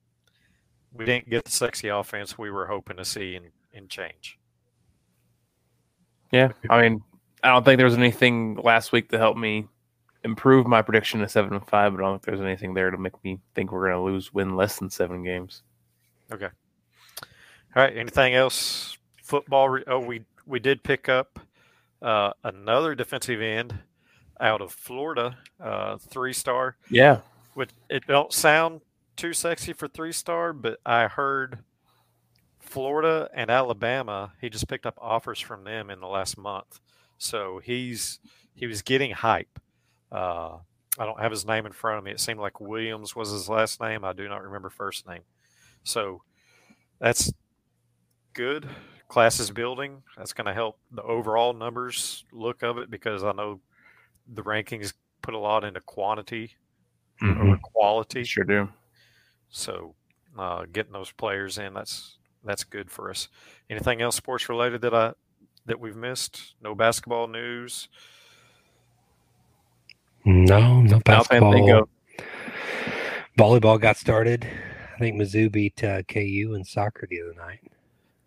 [0.93, 4.39] we didn't get the sexy offense we were hoping to see and, and change.
[6.31, 7.03] Yeah, I mean,
[7.43, 9.67] I don't think there was anything last week to help me
[10.23, 12.97] improve my prediction to seven and five, but I don't think there's anything there to
[12.97, 15.61] make me think we're going to lose, win less than seven games.
[16.31, 16.49] Okay.
[17.75, 17.95] All right.
[17.95, 18.97] Anything else?
[19.21, 19.69] Football.
[19.69, 21.39] Re- oh, we we did pick up
[22.01, 23.77] uh, another defensive end
[24.39, 26.77] out of Florida, uh, three star.
[26.89, 27.19] Yeah,
[27.53, 28.81] Which it don't sound
[29.15, 31.59] too sexy for three star, but I heard
[32.65, 34.33] Florida and Alabama.
[34.41, 36.79] He just picked up offers from them in the last month,
[37.17, 38.19] so he's
[38.53, 39.59] he was getting hype.
[40.11, 40.57] Uh,
[40.97, 42.11] I don't have his name in front of me.
[42.11, 44.05] It seemed like Williams was his last name.
[44.05, 45.21] I do not remember first name.
[45.83, 46.21] So
[46.99, 47.33] that's
[48.33, 48.67] good.
[49.07, 50.03] Class is building.
[50.17, 53.59] That's going to help the overall numbers look of it because I know
[54.33, 56.55] the rankings put a lot into quantity
[57.21, 58.23] over quality.
[58.23, 58.69] sure do.
[59.49, 59.95] So
[60.37, 63.27] uh, getting those players in that's that's good for us.
[63.69, 65.13] Anything else sports related that I
[65.65, 66.55] that we've missed?
[66.61, 67.87] No basketball news.
[70.23, 71.89] No, no I don't think basketball.
[73.37, 74.47] Volleyball got started.
[74.95, 77.59] I think Mizzou beat uh, KU in soccer the other night.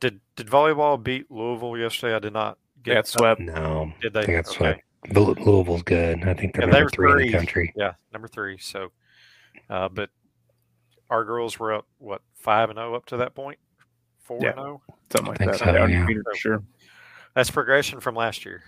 [0.00, 2.14] Did did volleyball beat Louisville yesterday?
[2.14, 3.40] I did not they got get swept.
[3.40, 4.26] No, Did I they?
[4.26, 4.82] think that's okay.
[5.06, 6.22] what Lou- Louisville's good.
[6.24, 7.72] I think they're Yeah, they number were three in the country.
[7.76, 8.58] Yeah, number three.
[8.58, 8.92] So,
[9.70, 10.10] uh, but
[11.10, 13.58] our girls were up what five and zero up to that point.
[14.28, 14.50] Four Yeah.
[14.50, 14.62] and oh?
[14.62, 14.82] zero.
[15.10, 15.58] Something like think that.
[15.58, 15.82] so, yeah.
[15.84, 16.62] undefeated for sure.
[17.34, 18.62] That's progression from last year.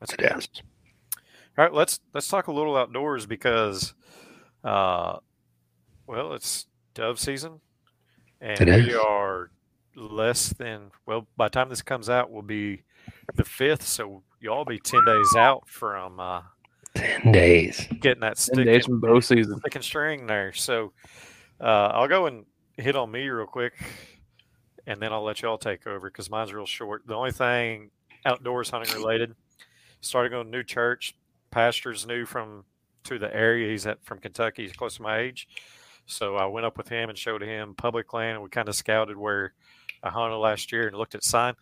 [0.00, 0.30] That's good.
[0.34, 0.48] Yes.
[1.58, 3.92] All right, let's let's talk a little outdoors because,
[4.64, 5.18] uh,
[6.06, 7.60] well, it's dove season,
[8.40, 8.96] and It we is.
[8.96, 9.50] are
[9.96, 11.26] less than well.
[11.36, 12.84] By the time this comes out, we'll be
[13.34, 16.42] the fifth, so y'all be ten days out from uh,
[16.94, 17.86] Ten days.
[18.00, 19.58] getting that Ten stick days from bow season.
[19.58, 20.52] stick and string there.
[20.54, 20.92] So
[21.60, 22.46] uh, I'll go and
[22.78, 23.74] hit on me real quick,
[24.86, 27.06] and then I'll let y'all take over because mine's real short.
[27.06, 27.90] The only thing
[28.24, 29.34] outdoors hunting related,
[30.00, 31.14] starting on to new church.
[31.50, 32.64] Pastor's new from
[33.04, 33.70] to the area.
[33.70, 34.62] He's at from Kentucky.
[34.62, 35.48] He's close to my age.
[36.06, 38.34] So I went up with him and showed him public land.
[38.34, 39.52] And we kind of scouted where
[40.02, 41.54] I hunted last year and looked at sign.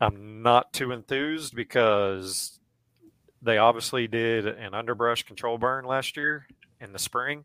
[0.00, 2.60] I'm not too enthused because
[3.42, 6.46] they obviously did an underbrush control burn last year
[6.80, 7.44] in the spring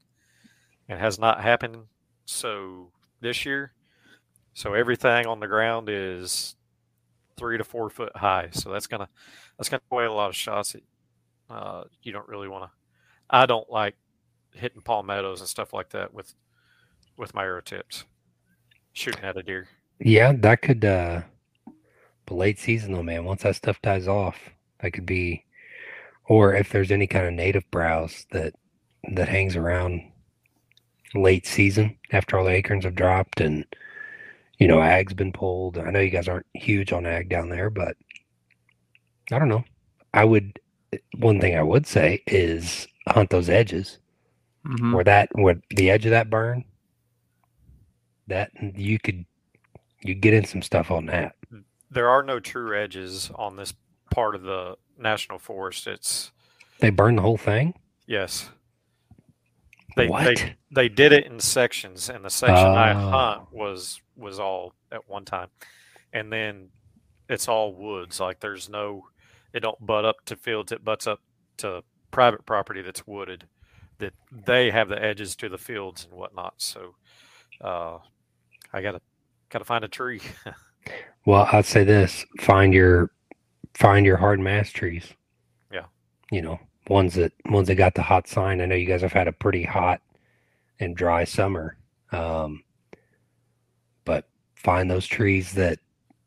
[0.88, 1.86] and has not happened
[2.26, 2.91] so
[3.22, 3.72] this year.
[4.54, 6.56] So everything on the ground is
[7.38, 8.49] three to four foot high.
[8.51, 9.10] So that's gonna
[9.58, 10.84] that's gonna weigh a lot of shots that
[11.49, 12.72] uh, you don't really want to.
[13.30, 13.95] I don't like
[14.54, 16.34] hitting palmettos and stuff like that with
[17.18, 18.06] with my arrow tips,
[18.93, 19.68] shooting at a deer.
[19.99, 21.22] Yeah, that could uh
[22.26, 23.26] but late season though, man.
[23.26, 24.38] Once that stuff dies off,
[24.80, 25.45] that could be
[26.26, 28.54] or if there's any kind of native browse that
[29.12, 30.01] that hangs around
[31.14, 33.66] late season after all the acorns have dropped and
[34.60, 35.78] you know, ag's been pulled.
[35.78, 37.95] I know you guys aren't huge on ag down there, but
[39.32, 39.64] I don't know.
[40.14, 40.60] I would
[41.18, 43.97] one thing I would say is hunt those edges
[44.66, 44.93] Mhm.
[44.93, 46.64] where that where the edge of that burn
[48.28, 49.26] that you could
[50.01, 51.36] you get in some stuff on that.
[51.89, 53.74] There are no true edges on this
[54.12, 55.88] part of the national forest.
[55.88, 56.32] It's
[56.80, 57.74] They burn the whole thing.
[58.06, 58.49] yes.
[59.95, 60.24] They, what?
[60.36, 63.10] they they did it in sections, and the section I Oh.
[63.12, 65.49] hunt was was all at one time,
[66.11, 66.70] and then
[67.30, 68.20] it's all woods.
[68.20, 69.05] Like there's no,
[69.53, 70.72] it don't butt up to fields.
[70.72, 71.22] It butts up
[71.57, 73.45] to private property that's wooded.
[73.99, 76.55] That they have the edges to the fields and whatnot.
[76.57, 76.95] So,
[77.61, 77.99] uh,
[78.74, 79.01] I gotta
[79.49, 80.22] gotta find a tree.
[81.26, 83.11] well, I'd say this: find your
[83.76, 85.14] find your hard mass trees.
[85.72, 85.86] Yeah.
[86.32, 88.61] You know, ones that ones that got the hot sign.
[88.61, 90.01] I know you guys have had a pretty hot
[90.80, 91.78] and dry summer.
[92.11, 92.62] Um,
[94.64, 95.80] find those trees that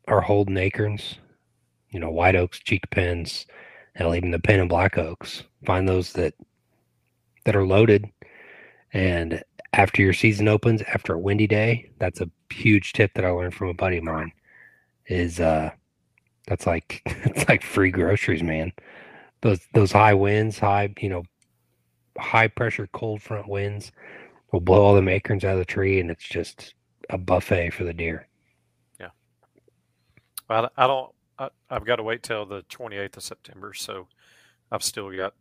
[0.07, 1.17] are holding acorns
[1.91, 3.45] you know, white oaks, chinkapins,
[3.95, 5.43] hell, even the pin and black oaks.
[5.65, 6.33] Find those that
[7.45, 8.05] that are loaded.
[8.93, 13.29] And after your season opens, after a windy day, that's a huge tip that I
[13.29, 14.31] learned from a buddy of mine.
[15.07, 15.71] Is uh,
[16.47, 18.71] that's like it's like free groceries, man.
[19.41, 21.23] Those those high winds, high you know,
[22.17, 23.91] high pressure cold front winds
[24.51, 26.73] will blow all the acorns out of the tree, and it's just
[27.09, 28.27] a buffet for the deer.
[28.99, 29.09] Yeah.
[30.49, 31.11] Well, I don't.
[31.39, 34.07] I, I've got to wait till the 28th of September, so
[34.71, 35.33] I've still got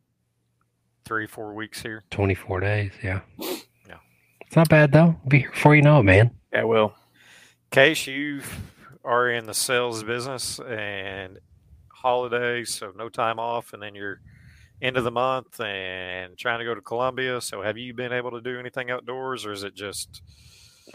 [1.04, 2.04] three, four weeks here.
[2.10, 3.20] 24 days, yeah.
[3.38, 3.98] Yeah.
[4.46, 5.16] It's not bad though.
[5.28, 6.30] Be here before you know it, man.
[6.52, 6.94] Yeah, will.
[7.70, 8.42] Case you
[9.04, 11.38] are in the sales business and
[11.88, 14.20] holidays, so no time off, and then you're
[14.82, 17.40] end of the month and trying to go to Columbia.
[17.40, 20.22] So, have you been able to do anything outdoors, or is it just?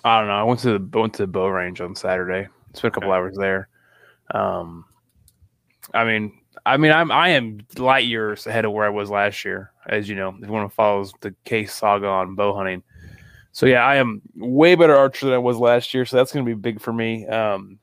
[0.04, 0.34] I don't know.
[0.36, 2.48] I went to the went to the bow range on Saturday.
[2.74, 3.18] Spent a couple Okay.
[3.18, 3.68] hours there.
[4.34, 4.86] Um,
[5.94, 9.44] I mean, I mean, I'm I am light years ahead of where I was last
[9.46, 10.30] year, as you know.
[10.39, 12.84] If you want to follow the case saga on bow hunting,
[13.52, 16.06] so yeah, I am way better archer than I was last year.
[16.06, 17.28] So that's going to be big for me.
[17.28, 17.80] Um,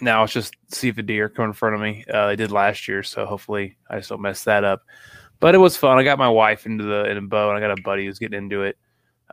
[0.00, 2.04] now it's just see if the deer come in front of me.
[2.12, 4.82] Uh, they did last year, so hopefully I just don't mess that up.
[5.38, 5.98] But it was fun.
[5.98, 8.18] I got my wife into the in a bow, and I got a buddy who's
[8.18, 8.76] getting into it.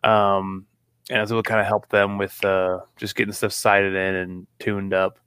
[0.04, 0.66] Um,
[1.10, 4.47] and able to kind of help them with uh, just getting stuff sighted in and
[4.60, 5.20] tuned up.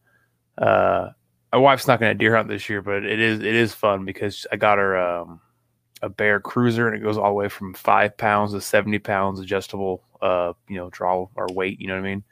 [0.59, 1.11] Uh,
[1.53, 4.05] my wife's not going to deer hunt this year, but it is it is fun
[4.05, 5.41] because I got her um,
[6.03, 9.41] a Bear Cruzer, and it goes all the way from five pounds to seventy pounds
[9.41, 11.81] adjustable, uh, you know, draw or weight.
[11.81, 12.25] You know what I mean?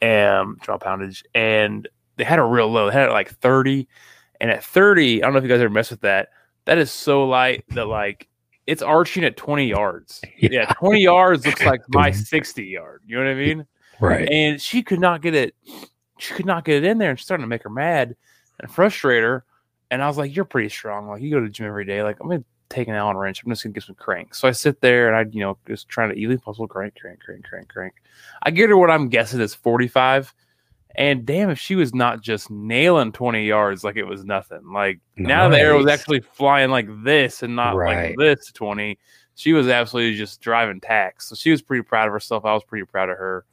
[0.00, 2.86] And draw poundage, and they had a real low.
[2.86, 3.88] They had it like thirty,
[4.40, 6.30] and at thirty, I don't know if you guys ever mess with that.
[6.64, 8.28] That is so light that like
[8.70, 10.20] it's arching at twenty yards.
[10.38, 13.02] Yeah, 20 yards looks like my 60 yard.
[13.04, 13.66] You know what I mean?
[14.00, 14.28] Right.
[14.30, 15.54] And she could not get it.
[16.18, 18.16] She could not get it in there, and she's starting to make her mad
[18.58, 19.44] and frustrate her.
[19.90, 21.08] And I was like, "You're pretty strong.
[21.08, 22.02] Like you go to the gym every day.
[22.02, 23.42] Like I'm gonna take an Allen wrench.
[23.42, 25.88] I'm just gonna get some cranks." So I sit there and I, you know, just
[25.88, 27.94] trying to easily puzzle crank, crank, crank, crank, crank.
[28.42, 30.32] I get her what I'm guessing is 45.
[30.96, 34.72] And damn, if she was not just nailing 20 yards like it was nothing.
[34.72, 38.98] Like now the arrow was actually flying like this and not like this 20
[39.40, 41.28] she was absolutely just driving tacks.
[41.28, 42.44] So she was pretty proud of herself.
[42.44, 43.46] I was pretty proud of her.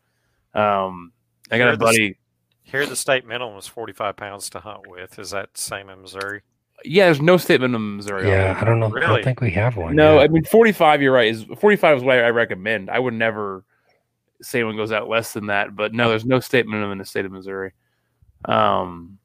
[0.54, 1.14] Um,
[1.50, 2.18] I got Here a the- buddy.
[2.64, 5.18] Here, the state minimum is 45 pounds to hunt with.
[5.18, 6.42] Is that same in Missouri?
[6.84, 8.28] Yeah, there's no statement in Missouri.
[8.28, 8.90] Yeah, I don't know.
[8.90, 9.06] Really?
[9.06, 9.96] I don't think we have one.
[9.96, 10.24] No, yeah.
[10.24, 11.02] I mean 45.
[11.02, 11.30] You're right.
[11.34, 12.90] Is 45 is what I recommend.
[12.90, 13.64] I would never
[14.42, 15.76] say one goes out less than that.
[15.76, 17.74] But no, there's no state minimum in the state of Missouri.
[18.46, 19.18] Um,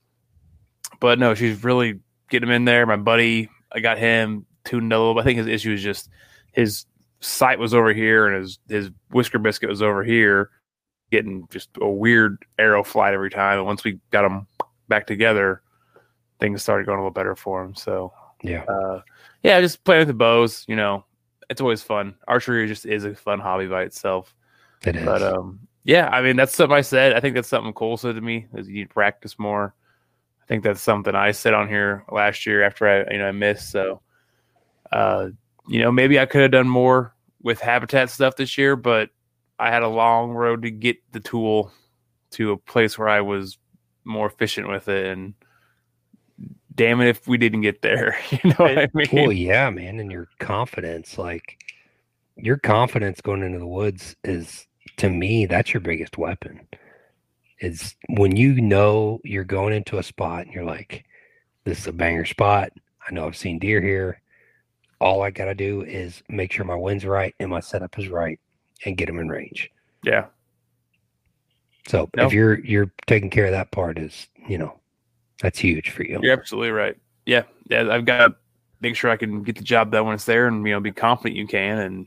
[1.00, 2.00] but no, she's really
[2.30, 2.86] getting him in there.
[2.86, 5.18] My buddy, I got him tuned a little.
[5.18, 6.08] I think his issue is just
[6.52, 6.86] his
[7.20, 10.50] sight was over here and his his whisker biscuit was over here,
[11.10, 13.58] getting just a weird arrow flight every time.
[13.58, 14.46] And once we got him
[14.88, 15.62] back together,
[16.40, 17.74] things started going a little better for him.
[17.74, 18.64] So yeah.
[18.64, 19.02] uh,
[19.42, 20.64] yeah, just playing with the bows.
[20.68, 21.04] You know,
[21.48, 22.14] it's always fun.
[22.26, 24.34] Archery just is a fun hobby by itself.
[24.84, 25.04] It is.
[25.04, 27.14] But um, yeah, I mean that's something I said.
[27.14, 29.74] I think that's something Cole said to me is you need to practice more.
[30.42, 33.32] I think that's something I said on here last year after I you know I
[33.32, 33.70] missed.
[33.70, 34.00] So,
[34.90, 35.28] uh,
[35.68, 39.10] you know, maybe I could have done more with habitat stuff this year, but
[39.58, 41.72] I had a long road to get the tool
[42.32, 43.58] to a place where I was
[44.04, 45.06] more efficient with it.
[45.06, 45.34] And
[46.74, 49.08] damn it, if we didn't get there, you know what I mean?
[49.12, 51.62] well, yeah, man, and your confidence, like
[52.36, 54.66] your confidence going into the woods is
[54.98, 56.60] to me, that's your biggest weapon.
[57.60, 61.04] Is when you know you're going into a spot and you're like,
[61.64, 62.72] this is a banger spot.
[63.08, 64.20] I know I've seen deer here.
[65.00, 68.08] All I got to do is make sure my wind's right and my setup is
[68.08, 68.38] right
[68.84, 69.70] and get them in range.
[70.04, 70.26] yeah.
[71.88, 72.26] So No.
[72.26, 74.78] if you're you're taking care of that part is, you know,
[75.40, 76.20] that's huge for you.
[76.22, 76.96] You're absolutely right.
[77.26, 77.88] Yeah, yeah.
[77.90, 78.34] I've got to
[78.80, 80.92] make sure I can get the job done when it's there, and you know, be
[80.92, 81.78] confident you can.
[81.78, 82.06] And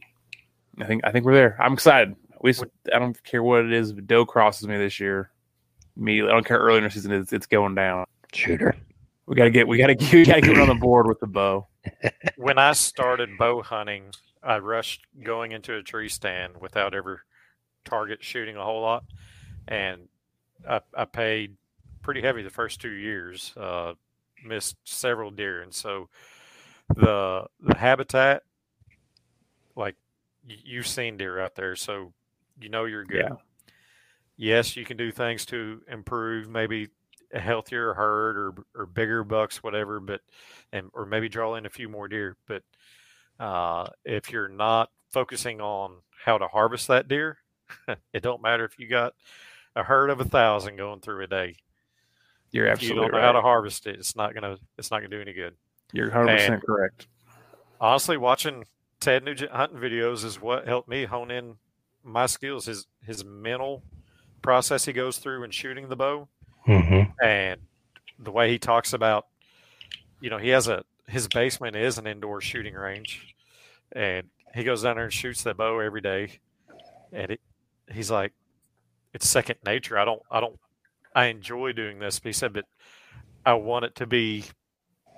[0.79, 1.57] I think I think we're there.
[1.59, 2.15] I'm excited.
[2.45, 3.89] We just, I don't care what it is.
[3.89, 5.31] If Doe crosses me this year,
[5.95, 6.21] me.
[6.21, 7.11] I don't care early in the season.
[7.11, 8.05] It's, it's going down.
[8.33, 8.75] Shooter.
[9.25, 9.67] We gotta get.
[9.67, 9.95] We gotta.
[10.13, 11.65] We gotta get on the board with the bow.
[12.37, 14.11] when I started bow hunting,
[14.43, 17.23] I rushed going into a tree stand without ever
[17.83, 19.05] target shooting a whole lot,
[19.67, 20.07] and
[20.69, 21.55] I, I paid
[22.03, 23.55] pretty heavy the first two years.
[23.57, 23.93] Uh,
[24.45, 26.09] missed several deer, and so
[26.95, 28.43] the the habitat,
[29.75, 29.95] like
[30.45, 32.13] you've seen deer out there, so
[32.59, 33.25] you know you're good.
[33.29, 33.35] Yeah.
[34.37, 36.89] Yes, you can do things to improve, maybe
[37.33, 40.21] a healthier herd or or bigger bucks, whatever, but
[40.71, 42.37] and or maybe draw in a few more deer.
[42.47, 42.63] But
[43.39, 47.37] uh, if you're not focusing on how to harvest that deer,
[48.13, 49.13] it don't matter if you got
[49.75, 51.55] a herd of a thousand going through a day.
[52.51, 53.25] You're absolutely if you don't know right.
[53.25, 55.55] how to harvest it, it's not gonna it's not gonna do any good.
[55.91, 57.07] You're 100 percent correct.
[57.79, 58.65] honestly, watching
[58.99, 61.55] Ted Nugent hunting videos is what helped me hone in
[62.05, 62.65] my skills.
[62.65, 63.83] His his mental
[64.41, 66.27] process he goes through in shooting the bow,
[66.65, 67.61] hmm and
[68.19, 69.25] the way he talks about,
[70.21, 73.35] you know, he has a his basement is an indoor shooting range,
[73.91, 76.39] and he goes down there and shoots that bow every day,
[77.11, 77.41] and it,
[77.91, 78.33] he's like,
[79.13, 79.97] it's second nature.
[79.97, 80.59] I don't I don't
[81.15, 82.19] I enjoy doing this.
[82.19, 82.65] But he said, but
[83.45, 84.45] I want it to be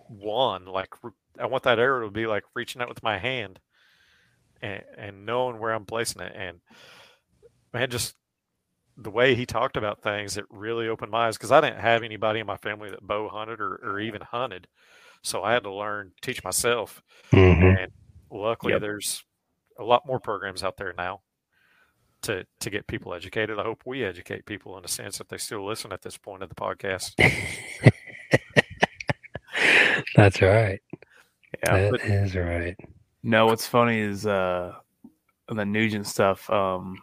[0.08, 0.94] one like
[1.40, 3.60] I want that arrow to be like reaching out with my hand
[4.62, 6.34] and, and knowing where I'm placing it.
[6.36, 6.60] And
[7.74, 8.16] man, just
[8.98, 12.04] the way he talked about things, it really opened my eyes because I didn't have
[12.04, 14.68] anybody in my family that bow hunted or, or even hunted.
[15.24, 17.02] So I had to learn, teach myself.
[17.32, 17.92] hmm And
[18.32, 18.82] luckily, Yep.
[18.82, 19.24] there's
[19.80, 21.22] a lot more programs out there now
[22.24, 23.60] to to get people educated.
[23.60, 26.44] I hope we educate people in a sense if they still listen at this point
[26.44, 27.14] of the podcast.
[30.16, 30.80] That's right.
[31.64, 31.92] Yeah.
[31.92, 32.76] That is right.
[33.28, 34.74] No, what's funny is uh
[35.50, 36.50] the Nugent stuff.
[36.50, 36.98] Um,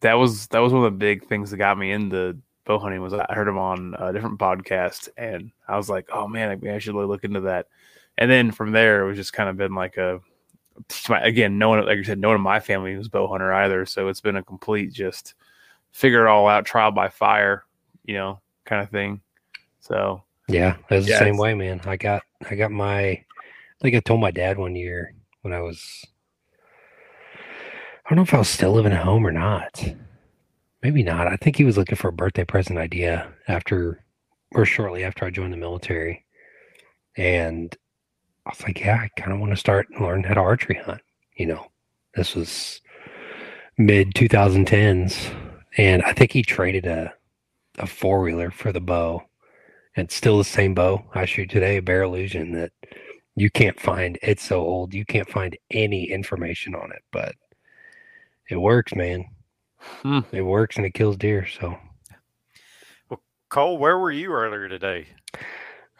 [0.00, 3.00] that was that was one of the big things that got me into bow hunting.
[3.00, 6.74] Was I heard him on a different podcast, and I was like, oh man, I,
[6.74, 7.66] I should really look into that.
[8.16, 10.20] And then from there, it was just kind of been like a
[11.08, 13.52] my again, no one like you said, no one in my family was bow hunter
[13.52, 13.86] either.
[13.86, 15.34] So it's been a complete just
[15.92, 17.62] figure it all out, trial by fire,
[18.04, 19.20] you know, kind of thing.
[19.78, 21.80] So Yeah, it was Yeah, the same way, man.
[21.84, 23.24] I got I got my I
[23.80, 25.14] think I told my dad one year
[25.48, 26.04] when I was
[28.04, 29.84] I don't know if I was still living at home or not.
[30.82, 31.26] Maybe not.
[31.26, 34.02] I think he was looking for a birthday present idea after
[34.52, 36.24] or shortly after I joined the military.
[37.16, 37.76] And
[38.46, 40.80] I was like, yeah, I kind of want to start and learn how to archery
[40.82, 41.02] hunt.
[41.36, 41.66] You know,
[42.14, 42.80] this was
[43.76, 45.34] mid 2010s.
[45.76, 47.12] And I think he traded a,
[47.78, 49.22] a four wheeler for the bow.
[49.96, 52.72] And still the same bow I shoot today, a Bear Illusion that
[53.40, 54.18] you can't find.
[54.22, 57.34] It's so old, you can't find any information on it, but
[58.50, 59.24] it works, man.
[59.78, 60.20] Hmm.
[60.32, 61.46] It works and it kills deer.
[61.46, 61.76] So
[63.08, 65.06] well, Cole, where were you earlier today?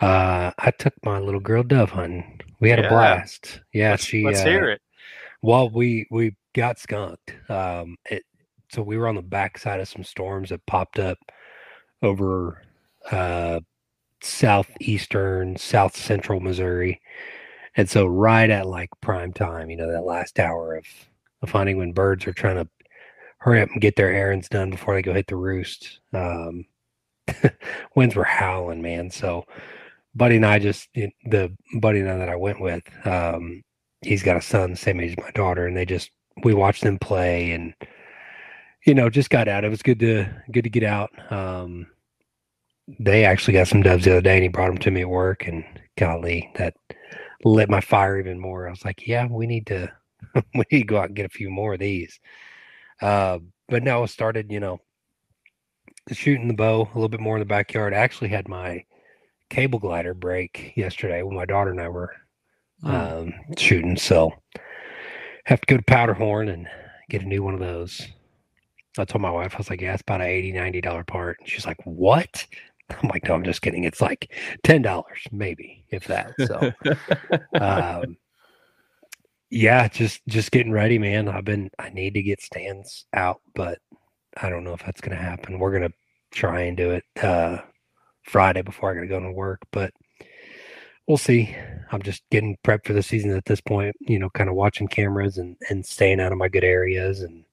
[0.01, 2.41] uh, I took my little girl dove hunting.
[2.61, 2.87] We had Yeah.
[2.87, 3.61] a blast.
[3.73, 4.25] Yeah, let's, she.
[4.25, 4.81] let's uh, hear it.
[5.43, 7.35] Well, we we got skunked.
[7.49, 8.25] Um, it
[8.71, 11.19] so we were on the backside of some storms that popped up
[12.03, 12.63] over
[13.11, 13.61] uh,
[14.23, 17.01] southeastern, south central Missouri,
[17.77, 20.85] and so right at like prime time, you know, that last hour of
[21.43, 22.69] of hunting when birds are trying to
[23.39, 26.01] hurry up and get their errands done before they go hit the roost.
[26.13, 26.65] Um,
[27.95, 29.11] winds were howling, man.
[29.11, 29.45] So,
[30.15, 32.83] Buddy and I just the buddy and I that I went with.
[33.07, 33.63] Um,
[34.03, 36.11] he's got a son same age as my daughter and they just
[36.45, 37.75] we watched them play and
[38.87, 41.87] you know just got out it was good to good to get out um
[42.99, 45.09] they actually got some doves the other day and he brought them to me at
[45.09, 45.65] work and
[45.99, 46.75] golly that
[47.45, 49.91] lit my fire even more i was like yeah we need to
[50.55, 52.19] we need to go out and get a few more of these
[53.03, 54.81] uh but now i started you know
[56.11, 58.85] shooting the bow a little bit more in the backyard I actually had my
[59.51, 62.15] cable glider break yesterday when my daughter and i were
[62.85, 63.97] um, shooting.
[63.97, 64.33] So
[65.45, 66.69] have to go to Powderhorn and
[67.09, 68.07] get a new one of those.
[68.99, 71.39] I told my wife, I was like, yeah, it's about an 80 $90 part.
[71.41, 72.47] And she's like, what?
[73.03, 73.85] I'm like, no, I'm just kidding.
[73.85, 74.33] It's like
[74.65, 76.33] $10, maybe, if that.
[76.47, 76.73] So,
[77.61, 78.17] um,
[79.51, 81.29] yeah, just, just getting ready, man.
[81.29, 83.79] I've been, I need to get stands out, but
[84.37, 85.59] I don't know if that's going to happen.
[85.59, 85.97] We're going to
[86.31, 87.59] try and do it, uh,
[88.29, 89.93] Friday before I got to go to work, but
[91.07, 91.55] we'll see.
[91.91, 94.87] I'm just getting prepped for the season at this point, you know, kind of watching
[94.87, 97.23] cameras and, and staying out of my good areas.
[97.23, 97.45] And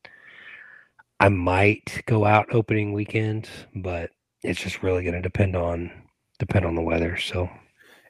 [1.19, 4.11] I might go out opening weekend, but
[4.45, 5.91] it's just really going to depend on,
[6.39, 7.17] depend on the weather.
[7.17, 7.49] So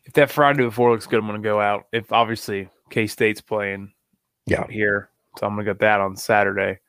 [0.05, 1.87] if that Friday before looks good, I'm gonna go out.
[1.91, 3.91] If obviously K State's playing,
[4.45, 4.67] Yeah.
[4.67, 6.79] here, so I'm gonna get that on Saturday.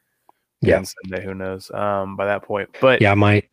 [0.63, 0.79] Yeah.
[0.79, 1.71] and Sunday, who knows?
[1.71, 3.49] Um, by that point, but yeah, I might.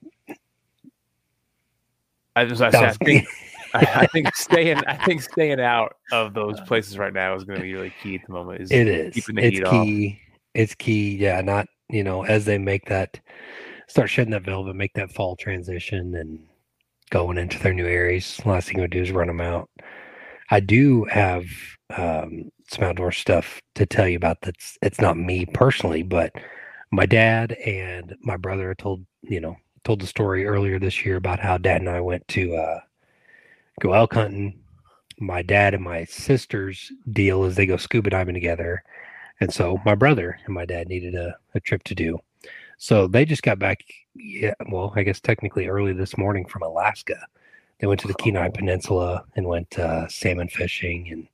[2.35, 3.27] I just I, said, I think
[3.73, 7.57] I, I think staying I think staying out of those places right now is going
[7.57, 8.61] to be really key at the moment.
[8.61, 9.13] Is It is.
[9.13, 10.17] keeping the It's heat off.
[10.53, 11.15] It's key.
[11.17, 13.19] Yeah, not you know as they make that
[13.93, 16.39] start shedding that velvet, make that fall transition, and
[17.11, 18.43] going into their new areas.
[18.43, 19.69] Last thing we do is run them out.
[20.49, 21.45] I do have
[21.95, 24.41] um, some outdoor stuff to tell you about.
[24.41, 26.31] That's it's not me personally, but
[26.91, 31.39] my dad and my brother told you know told the story earlier this year about
[31.39, 32.79] how dad and I went to uh,
[33.79, 34.59] go elk hunting.
[35.19, 38.83] My dad and my sister's deal is they go scuba diving together.
[39.39, 42.17] And so my brother and my dad needed a, a trip to do.
[42.77, 43.83] So they just got back,
[44.15, 47.25] yeah, well, I guess technically early this morning from Alaska.
[47.79, 51.27] They went to the Kenai Peninsula and went uh, salmon fishing and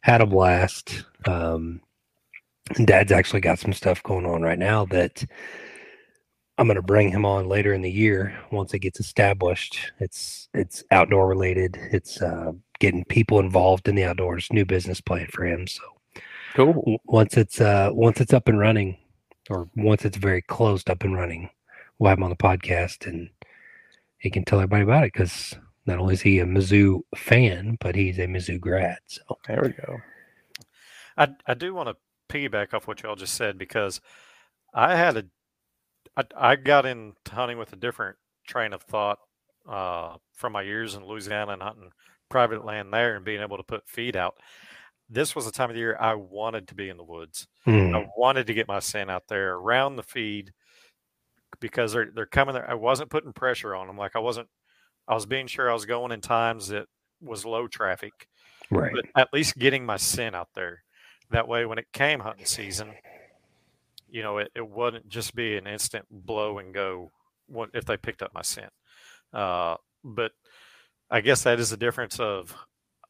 [0.00, 1.04] had a blast.
[1.26, 1.80] Um,
[2.76, 5.24] and Dad's actually got some stuff going on right now that
[6.56, 9.92] I'm going to bring him on later in the year once it gets established.
[9.98, 11.76] It's it's outdoor related.
[11.92, 14.48] It's uh, getting people involved in the outdoors.
[14.52, 15.66] New business plan for him.
[15.66, 15.82] So
[16.54, 16.98] Cool.
[17.06, 18.96] once it's uh, once it's up and running,
[19.50, 21.50] or once it's very closed up and running,
[21.98, 23.30] we'll have him on the podcast and
[24.18, 25.54] he can tell everybody about it because
[25.86, 28.98] not only is he a Mizzou fan, but he's a Mizzou grad.
[29.06, 29.98] So There we go.
[31.16, 31.96] I I do want to
[32.28, 34.00] piggyback off what y'all just said because
[34.72, 35.24] I had a
[36.16, 38.16] I, I got into hunting with a different
[38.46, 39.18] train of thought
[39.68, 41.90] uh, from my years in Louisiana and hunting
[42.28, 44.36] private land there and being able to put feed out.
[45.14, 47.46] This was the time of the year I wanted to be in the woods.
[47.66, 50.52] mm, I wanted to get my scent out there around the feed
[51.60, 52.68] because they're they're coming there.
[52.68, 53.96] I wasn't putting pressure on them.
[53.96, 54.48] Like I wasn't.
[55.06, 56.86] I was being sure I was going in times that
[57.20, 58.12] was low traffic
[58.70, 60.82] right, but at least getting my scent out there.
[61.30, 62.94] That way, when it came hunting season,
[64.10, 67.12] you know, it, it wouldn't just be an instant blow and go
[67.46, 68.72] what- if they picked up my scent.
[69.32, 70.32] Uh, but
[71.10, 72.54] I guess that is the difference of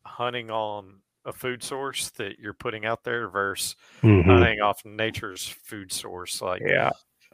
[0.04, 4.24] hunting on a food source that you're putting out there versus Mhm.
[4.26, 6.42] hunting off nature's food source.
[6.42, 6.90] Like, Yeah.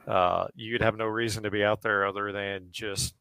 [0.06, 3.14] uh, you'd have no reason to be out there other than just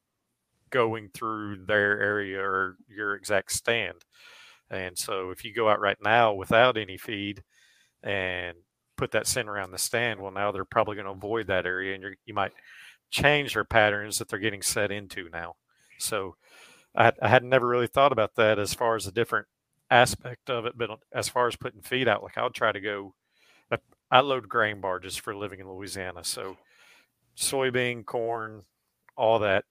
[0.70, 4.06] going through their area or your exact stand.
[4.70, 7.44] And so if you go out right now without any feed
[8.04, 8.56] and
[8.96, 11.96] put that scent around the stand, well, now they're probably going to avoid that area
[11.96, 12.54] and you're, you might
[13.10, 15.56] change their patterns that they're getting set into now.
[15.98, 16.36] So
[16.96, 19.48] I, I had never really thought about that as far as a different
[19.90, 20.78] aspect of it.
[20.78, 23.14] But as far as putting feed out, like I'll try to go,
[23.72, 23.78] I,
[24.12, 26.24] I load grain barges for living in Louisiana.
[26.24, 26.58] So
[27.38, 28.64] soybean, corn,
[29.16, 29.66] all that.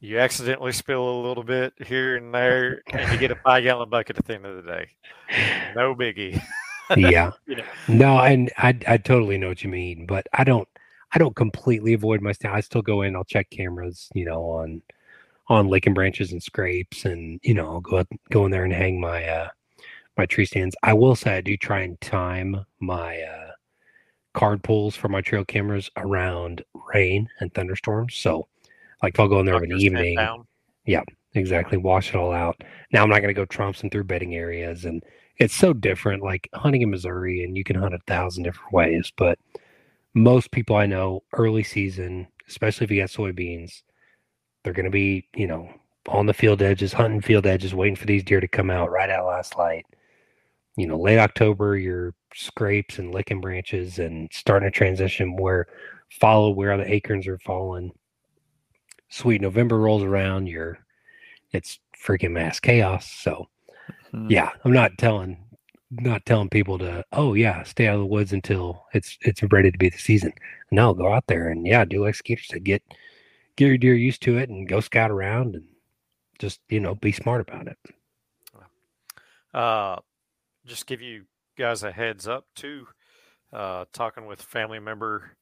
[0.00, 3.88] You accidentally spill a little bit here and there, and you get a five gallon
[3.88, 4.88] bucket at the end of the day.
[5.74, 6.40] No biggie.
[6.96, 7.32] yeah.
[7.46, 7.64] You know.
[7.88, 10.68] No, and I I totally know what you mean, but I don't
[11.12, 12.54] I don't completely avoid my stand.
[12.54, 14.82] I still go in, I'll check cameras, you know, on
[15.48, 18.72] on licking branches and scrapes and you know, I'll go out, go in there and
[18.72, 19.48] hang my uh
[20.16, 20.76] my tree stands.
[20.82, 23.50] I will say I do try and time my uh
[24.34, 28.14] card pulls for my trail cameras around rain and thunderstorms.
[28.14, 28.48] So
[29.02, 30.44] like if I'll go in there in Knock an your scent evening,
[30.84, 31.02] yeah,
[31.36, 34.84] exactly wash it all out now i'm not going to go trouncing through bedding areas
[34.84, 35.02] and
[35.36, 39.12] it's so different like hunting in missouri and you can hunt a thousand different ways
[39.16, 39.38] but
[40.14, 43.82] most people i know early season especially if you got soybeans
[44.66, 45.70] they're going to be you know
[46.08, 49.10] on the field edges hunting field edges waiting for these deer to come out right
[49.10, 49.86] at last light
[50.76, 55.66] you know late october your scrapes and licking branches and starting a transition where
[56.10, 57.92] follow where the acorns are falling
[59.08, 60.78] sweet november rolls around you're
[61.52, 63.10] it's freaking mass chaos.
[63.10, 63.48] So
[64.12, 64.30] Mhm.
[64.30, 65.38] yeah, I'm not telling
[65.90, 69.70] not telling people to oh yeah, stay out of the woods until it's it's ready
[69.70, 70.32] to be the season.
[70.70, 72.82] No, go out there and yeah, do like Skeeter said, get
[73.56, 75.64] get your deer used to it and go scout around and
[76.38, 77.78] just you know be smart about it.
[79.54, 79.96] Uh,
[80.66, 81.24] just give you
[81.56, 82.86] guys a heads up too.
[83.52, 85.36] Uh, talking with family member,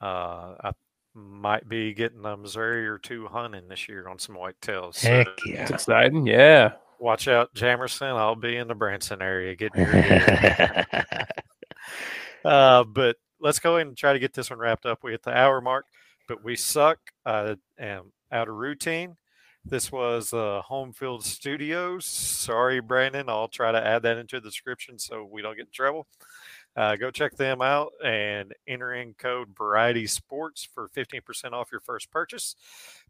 [0.00, 0.72] uh, I
[1.14, 4.96] might be getting a Missouri or two hunting this year on some whitetails.
[4.96, 5.62] So Heck yeah.
[5.62, 6.26] It's exciting.
[6.26, 6.72] Yeah.
[6.98, 8.16] watch out, Jamerson.
[8.16, 10.86] I'll be in the Branson area getting your deer.
[12.44, 15.02] uh, but let's go ahead and try to get this one wrapped up.
[15.02, 15.86] We hit the hour mark,
[16.28, 16.98] but we suck.
[17.24, 19.16] I am out of routine.
[19.66, 22.04] This was uh, Homefield Studios.
[22.04, 23.30] Sorry, Brandon.
[23.30, 26.06] I'll try to add that into the description so we don't get in trouble.
[26.76, 31.80] Uh, go check them out and enter in code Variety Sports for 15% off your
[31.80, 32.56] first purchase.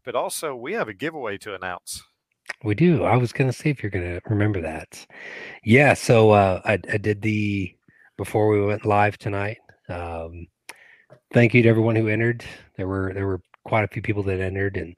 [0.05, 2.01] But also, we have a giveaway to announce.
[2.63, 3.03] We do.
[3.03, 5.05] I was gonna see if you're gonna remember that.
[5.63, 5.93] Yeah.
[5.93, 7.75] So uh, I, I did the
[8.17, 9.57] before we went live tonight.
[9.89, 10.47] Um,
[11.35, 12.45] thank you to everyone who entered.
[12.77, 14.97] There were there were quite a few people that entered, and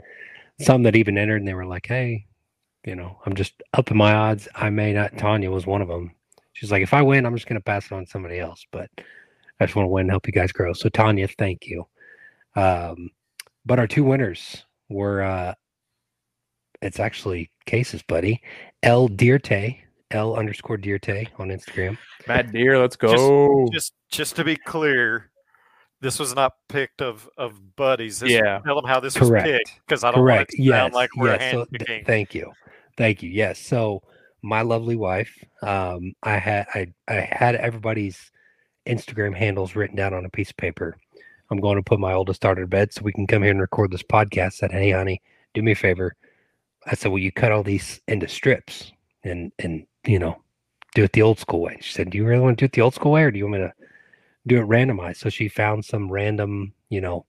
[0.62, 2.28] some that even entered, and they were like, "Hey,
[2.86, 4.48] you know, I'm just upping my odds.
[4.56, 6.12] I may not." Tanya was one of them.
[6.54, 8.90] She's like, "If I win, I'm just gonna pass it on to somebody else." But
[9.60, 10.74] I just want to win and help you guys grow.
[10.74, 11.88] So Tanya, thank you.
[12.56, 13.10] Um,
[13.66, 15.56] but our two winners were uh,
[16.84, 18.42] it's actually cases, buddy.
[18.84, 19.80] L Deerte,
[20.12, 21.98] L underscore Deerte on Instagram.
[22.28, 23.68] Matt Deer, let's go.
[23.74, 25.32] Just just to be clear,
[26.02, 28.20] this was not picked of of buddies.
[28.20, 28.60] This, Yeah.
[28.66, 29.48] Tell them how this Correct.
[29.48, 30.38] was picked because I don't Correct.
[30.40, 30.76] want it to Yes.
[30.82, 31.52] sound like we're yes.
[31.52, 32.52] So, th- thank you.
[32.98, 33.30] Thank you.
[33.30, 33.60] Yes.
[33.60, 34.04] So
[34.42, 35.32] my lovely wife,
[35.64, 38.32] um, I had I, I had everybody's
[38.86, 40.98] Instagram handles written down on a piece of paper.
[41.50, 43.60] I'm going to put my oldest daughter to bed so we can come here and
[43.62, 44.54] record this podcast.
[44.54, 45.22] Said, hey honey,
[45.54, 46.16] do me a favor.
[46.86, 48.92] I said, well, you cut all these into strips
[49.24, 50.42] and and you know
[50.96, 51.78] do it the old school way.
[51.82, 53.38] She said, do you really want to do it the old school way, or do
[53.38, 53.74] you want me to
[54.48, 55.18] do it randomized?
[55.18, 57.26] So she found some random, you know,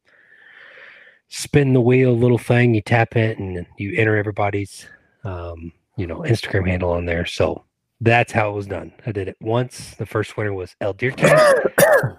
[1.28, 2.74] spin the wheel little thing.
[2.74, 4.86] You tap it and you enter everybody's,
[5.24, 7.26] um, you know, Instagram handle on there.
[7.26, 7.64] So
[8.00, 8.92] that's how it was done.
[9.06, 9.94] I did it once.
[9.96, 12.18] The first winner was El Dirte.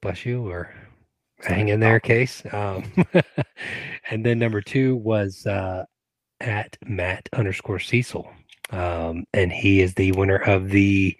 [0.00, 0.72] Bless you, or
[1.40, 2.42] hang in there, case.
[2.52, 2.84] Um,
[4.10, 5.84] and then number two was uh,
[6.40, 8.30] at Matt underscore Cecil.
[8.70, 11.16] Um, and he is the winner of the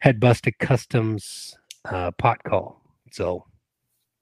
[0.00, 1.56] Head Busted Customs
[1.88, 2.80] uh, pot call.
[3.12, 3.44] So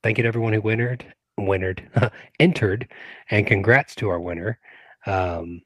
[0.02, 1.04] thank you to everyone who winnered,
[1.36, 1.88] winnered,
[2.40, 2.88] entered,
[3.30, 4.58] and congrats to our winner.
[5.06, 5.62] Um,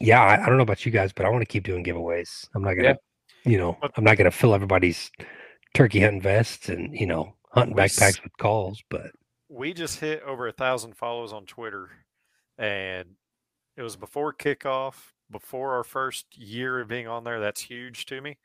[0.00, 2.46] yeah, I, I, don't know about you guys, but I want to keep doing giveaways.
[2.54, 2.96] I'm not gonna,
[3.44, 5.10] you know, I'm not gonna fill everybody's
[5.74, 9.12] turkey hunting vests and you know hunting we backpacks s- with calls, but
[9.48, 11.90] we just hit over a thousand follows on Twitter,
[12.58, 13.10] and
[13.76, 17.40] it was before kickoff, before our first year of being on there.
[17.40, 18.38] That's huge to me,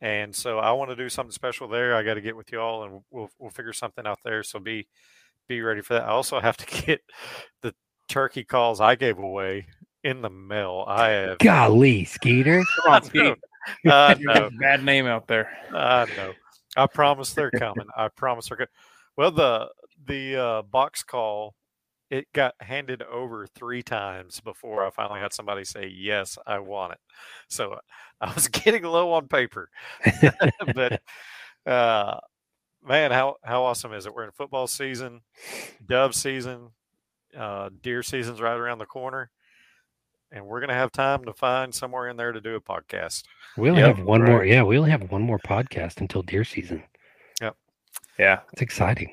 [0.00, 1.94] and so I want to do something special there.
[1.94, 4.42] I got to get with y'all, and we'll we'll figure something out there.
[4.42, 4.88] So be
[5.48, 6.04] be ready for that.
[6.04, 7.00] I also have to get
[7.62, 7.74] the
[8.08, 9.66] turkey calls I gave away
[10.02, 10.84] in the mail.
[10.86, 12.62] I have golly, Skeeter.
[12.84, 13.36] Come on, Skeeter.
[13.86, 14.50] Uh, no.
[14.60, 15.50] Bad name out there.
[15.72, 16.32] I know.
[16.76, 17.86] I promise they're coming.
[17.96, 18.68] I promise they're good.
[19.16, 19.68] Well, the
[20.06, 21.54] the uh, box call
[22.14, 26.92] it got handed over three times before I finally had somebody say yes, I want
[26.92, 26.98] it.
[27.48, 27.78] So
[28.20, 29.68] I was getting low on paper,
[30.74, 31.02] but
[31.66, 32.20] uh,
[32.86, 34.14] man, how how awesome is it?
[34.14, 35.22] We're in football season,
[35.84, 36.70] dove season,
[37.36, 39.30] uh, deer season's right around the corner
[40.30, 43.24] and we're gonna have time to find somewhere in there to do a podcast.
[43.56, 44.30] We only yep, have one right.
[44.30, 44.44] more.
[44.44, 46.82] Yeah, we only have one more podcast until deer season.
[47.40, 47.56] Yep.
[48.18, 49.12] Yeah, it's exciting.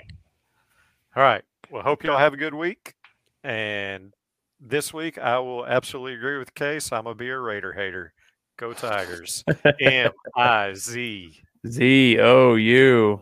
[1.15, 1.43] All right.
[1.69, 2.95] Well, hope y'all have a good week.
[3.43, 4.13] And
[4.59, 6.91] this week, I will absolutely agree with Case.
[6.91, 8.13] I'm gonna be a Raider hater.
[8.57, 9.43] Go Tigers.
[9.79, 13.21] M I Z Z O U.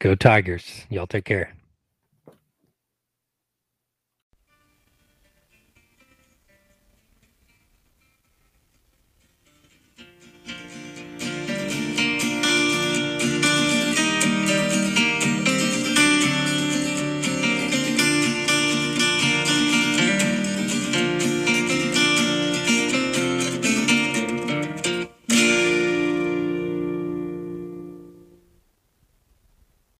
[0.00, 0.84] Go Tigers.
[0.90, 1.54] Y'all take care.